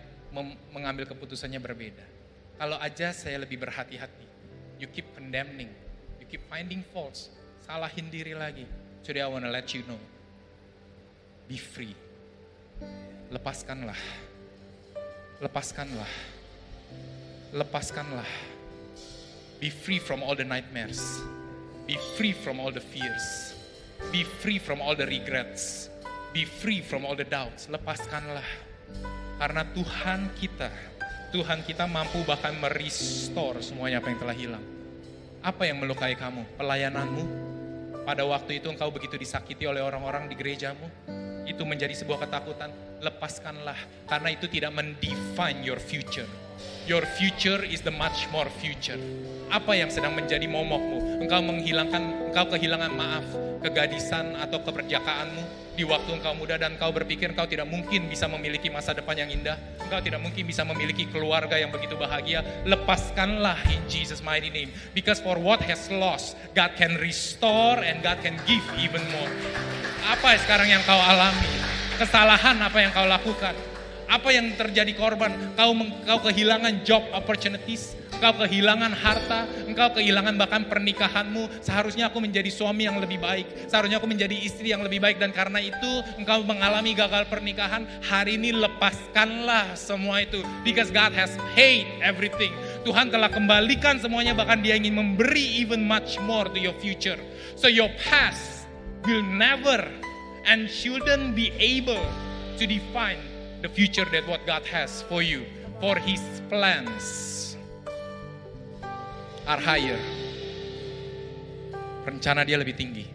[0.74, 2.02] mengambil keputusannya berbeda.
[2.58, 4.26] Kalau aja saya lebih berhati-hati.
[4.82, 5.70] You keep condemning,
[6.18, 7.30] you keep finding faults
[7.62, 8.66] salahin diri lagi.
[9.06, 10.00] Today I wanna let you know.
[11.48, 11.94] Be free.
[13.32, 13.98] Lepaskanlah.
[15.40, 16.12] Lepaskanlah.
[17.52, 18.30] Lepaskanlah.
[19.60, 21.22] Be free from all the nightmares.
[21.86, 23.54] Be free from all the fears.
[24.10, 25.90] Be free from all the regrets.
[26.32, 27.68] Be free from all the doubts.
[27.68, 28.46] Lepaskanlah.
[29.38, 30.70] Karena Tuhan kita,
[31.34, 34.64] Tuhan kita mampu bahkan merestore semuanya apa yang telah hilang.
[35.42, 36.46] Apa yang melukai kamu?
[36.54, 37.24] Pelayananmu,
[38.06, 40.86] pada waktu itu engkau begitu disakiti oleh orang-orang di gerejamu,
[41.46, 42.70] itu menjadi sebuah ketakutan,
[43.02, 46.28] lepaskanlah karena itu tidak mendefine your future.
[46.84, 48.98] Your future is the much more future.
[49.52, 51.22] Apa yang sedang menjadi momokmu?
[51.22, 53.26] Engkau menghilangkan, engkau kehilangan maaf,
[53.62, 58.68] kegadisan atau keperjakaanmu di waktu engkau muda dan engkau berpikir engkau tidak mungkin bisa memiliki
[58.68, 59.56] masa depan yang indah.
[59.80, 62.44] Engkau tidak mungkin bisa memiliki keluarga yang begitu bahagia.
[62.68, 64.68] Lepaskanlah in Jesus mighty name.
[64.92, 69.32] Because for what has lost, God can restore and God can give even more.
[70.12, 71.48] Apa sekarang yang kau alami?
[71.96, 73.71] Kesalahan apa yang kau lakukan?
[74.12, 75.32] Apa yang terjadi korban?
[75.56, 75.72] Kau
[76.04, 81.48] kau kehilangan job opportunities, kau kehilangan harta, engkau kehilangan bahkan pernikahanmu.
[81.64, 85.32] Seharusnya aku menjadi suami yang lebih baik, seharusnya aku menjadi istri yang lebih baik dan
[85.32, 87.88] karena itu engkau mengalami gagal pernikahan.
[88.04, 92.52] Hari ini lepaskanlah semua itu because God has paid everything.
[92.84, 97.16] Tuhan telah kembalikan semuanya bahkan dia ingin memberi even much more to your future.
[97.56, 98.68] So your past
[99.08, 99.88] will never
[100.44, 102.04] and shouldn't be able
[102.60, 103.31] to define
[103.62, 105.46] the future that what God has for you.
[105.78, 107.54] For his plans
[109.46, 109.98] are higher.
[112.02, 113.06] Rencana dia lebih tinggi.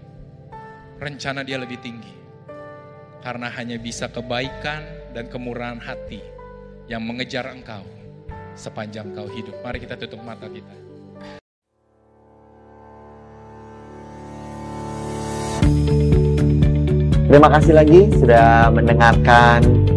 [1.04, 2.16] Rencana dia lebih tinggi.
[3.20, 6.24] Karena hanya bisa kebaikan dan kemurahan hati
[6.88, 7.84] yang mengejar engkau
[8.56, 9.56] sepanjang kau hidup.
[9.64, 10.76] Mari kita tutup mata kita.
[17.28, 19.97] Terima kasih lagi sudah mendengarkan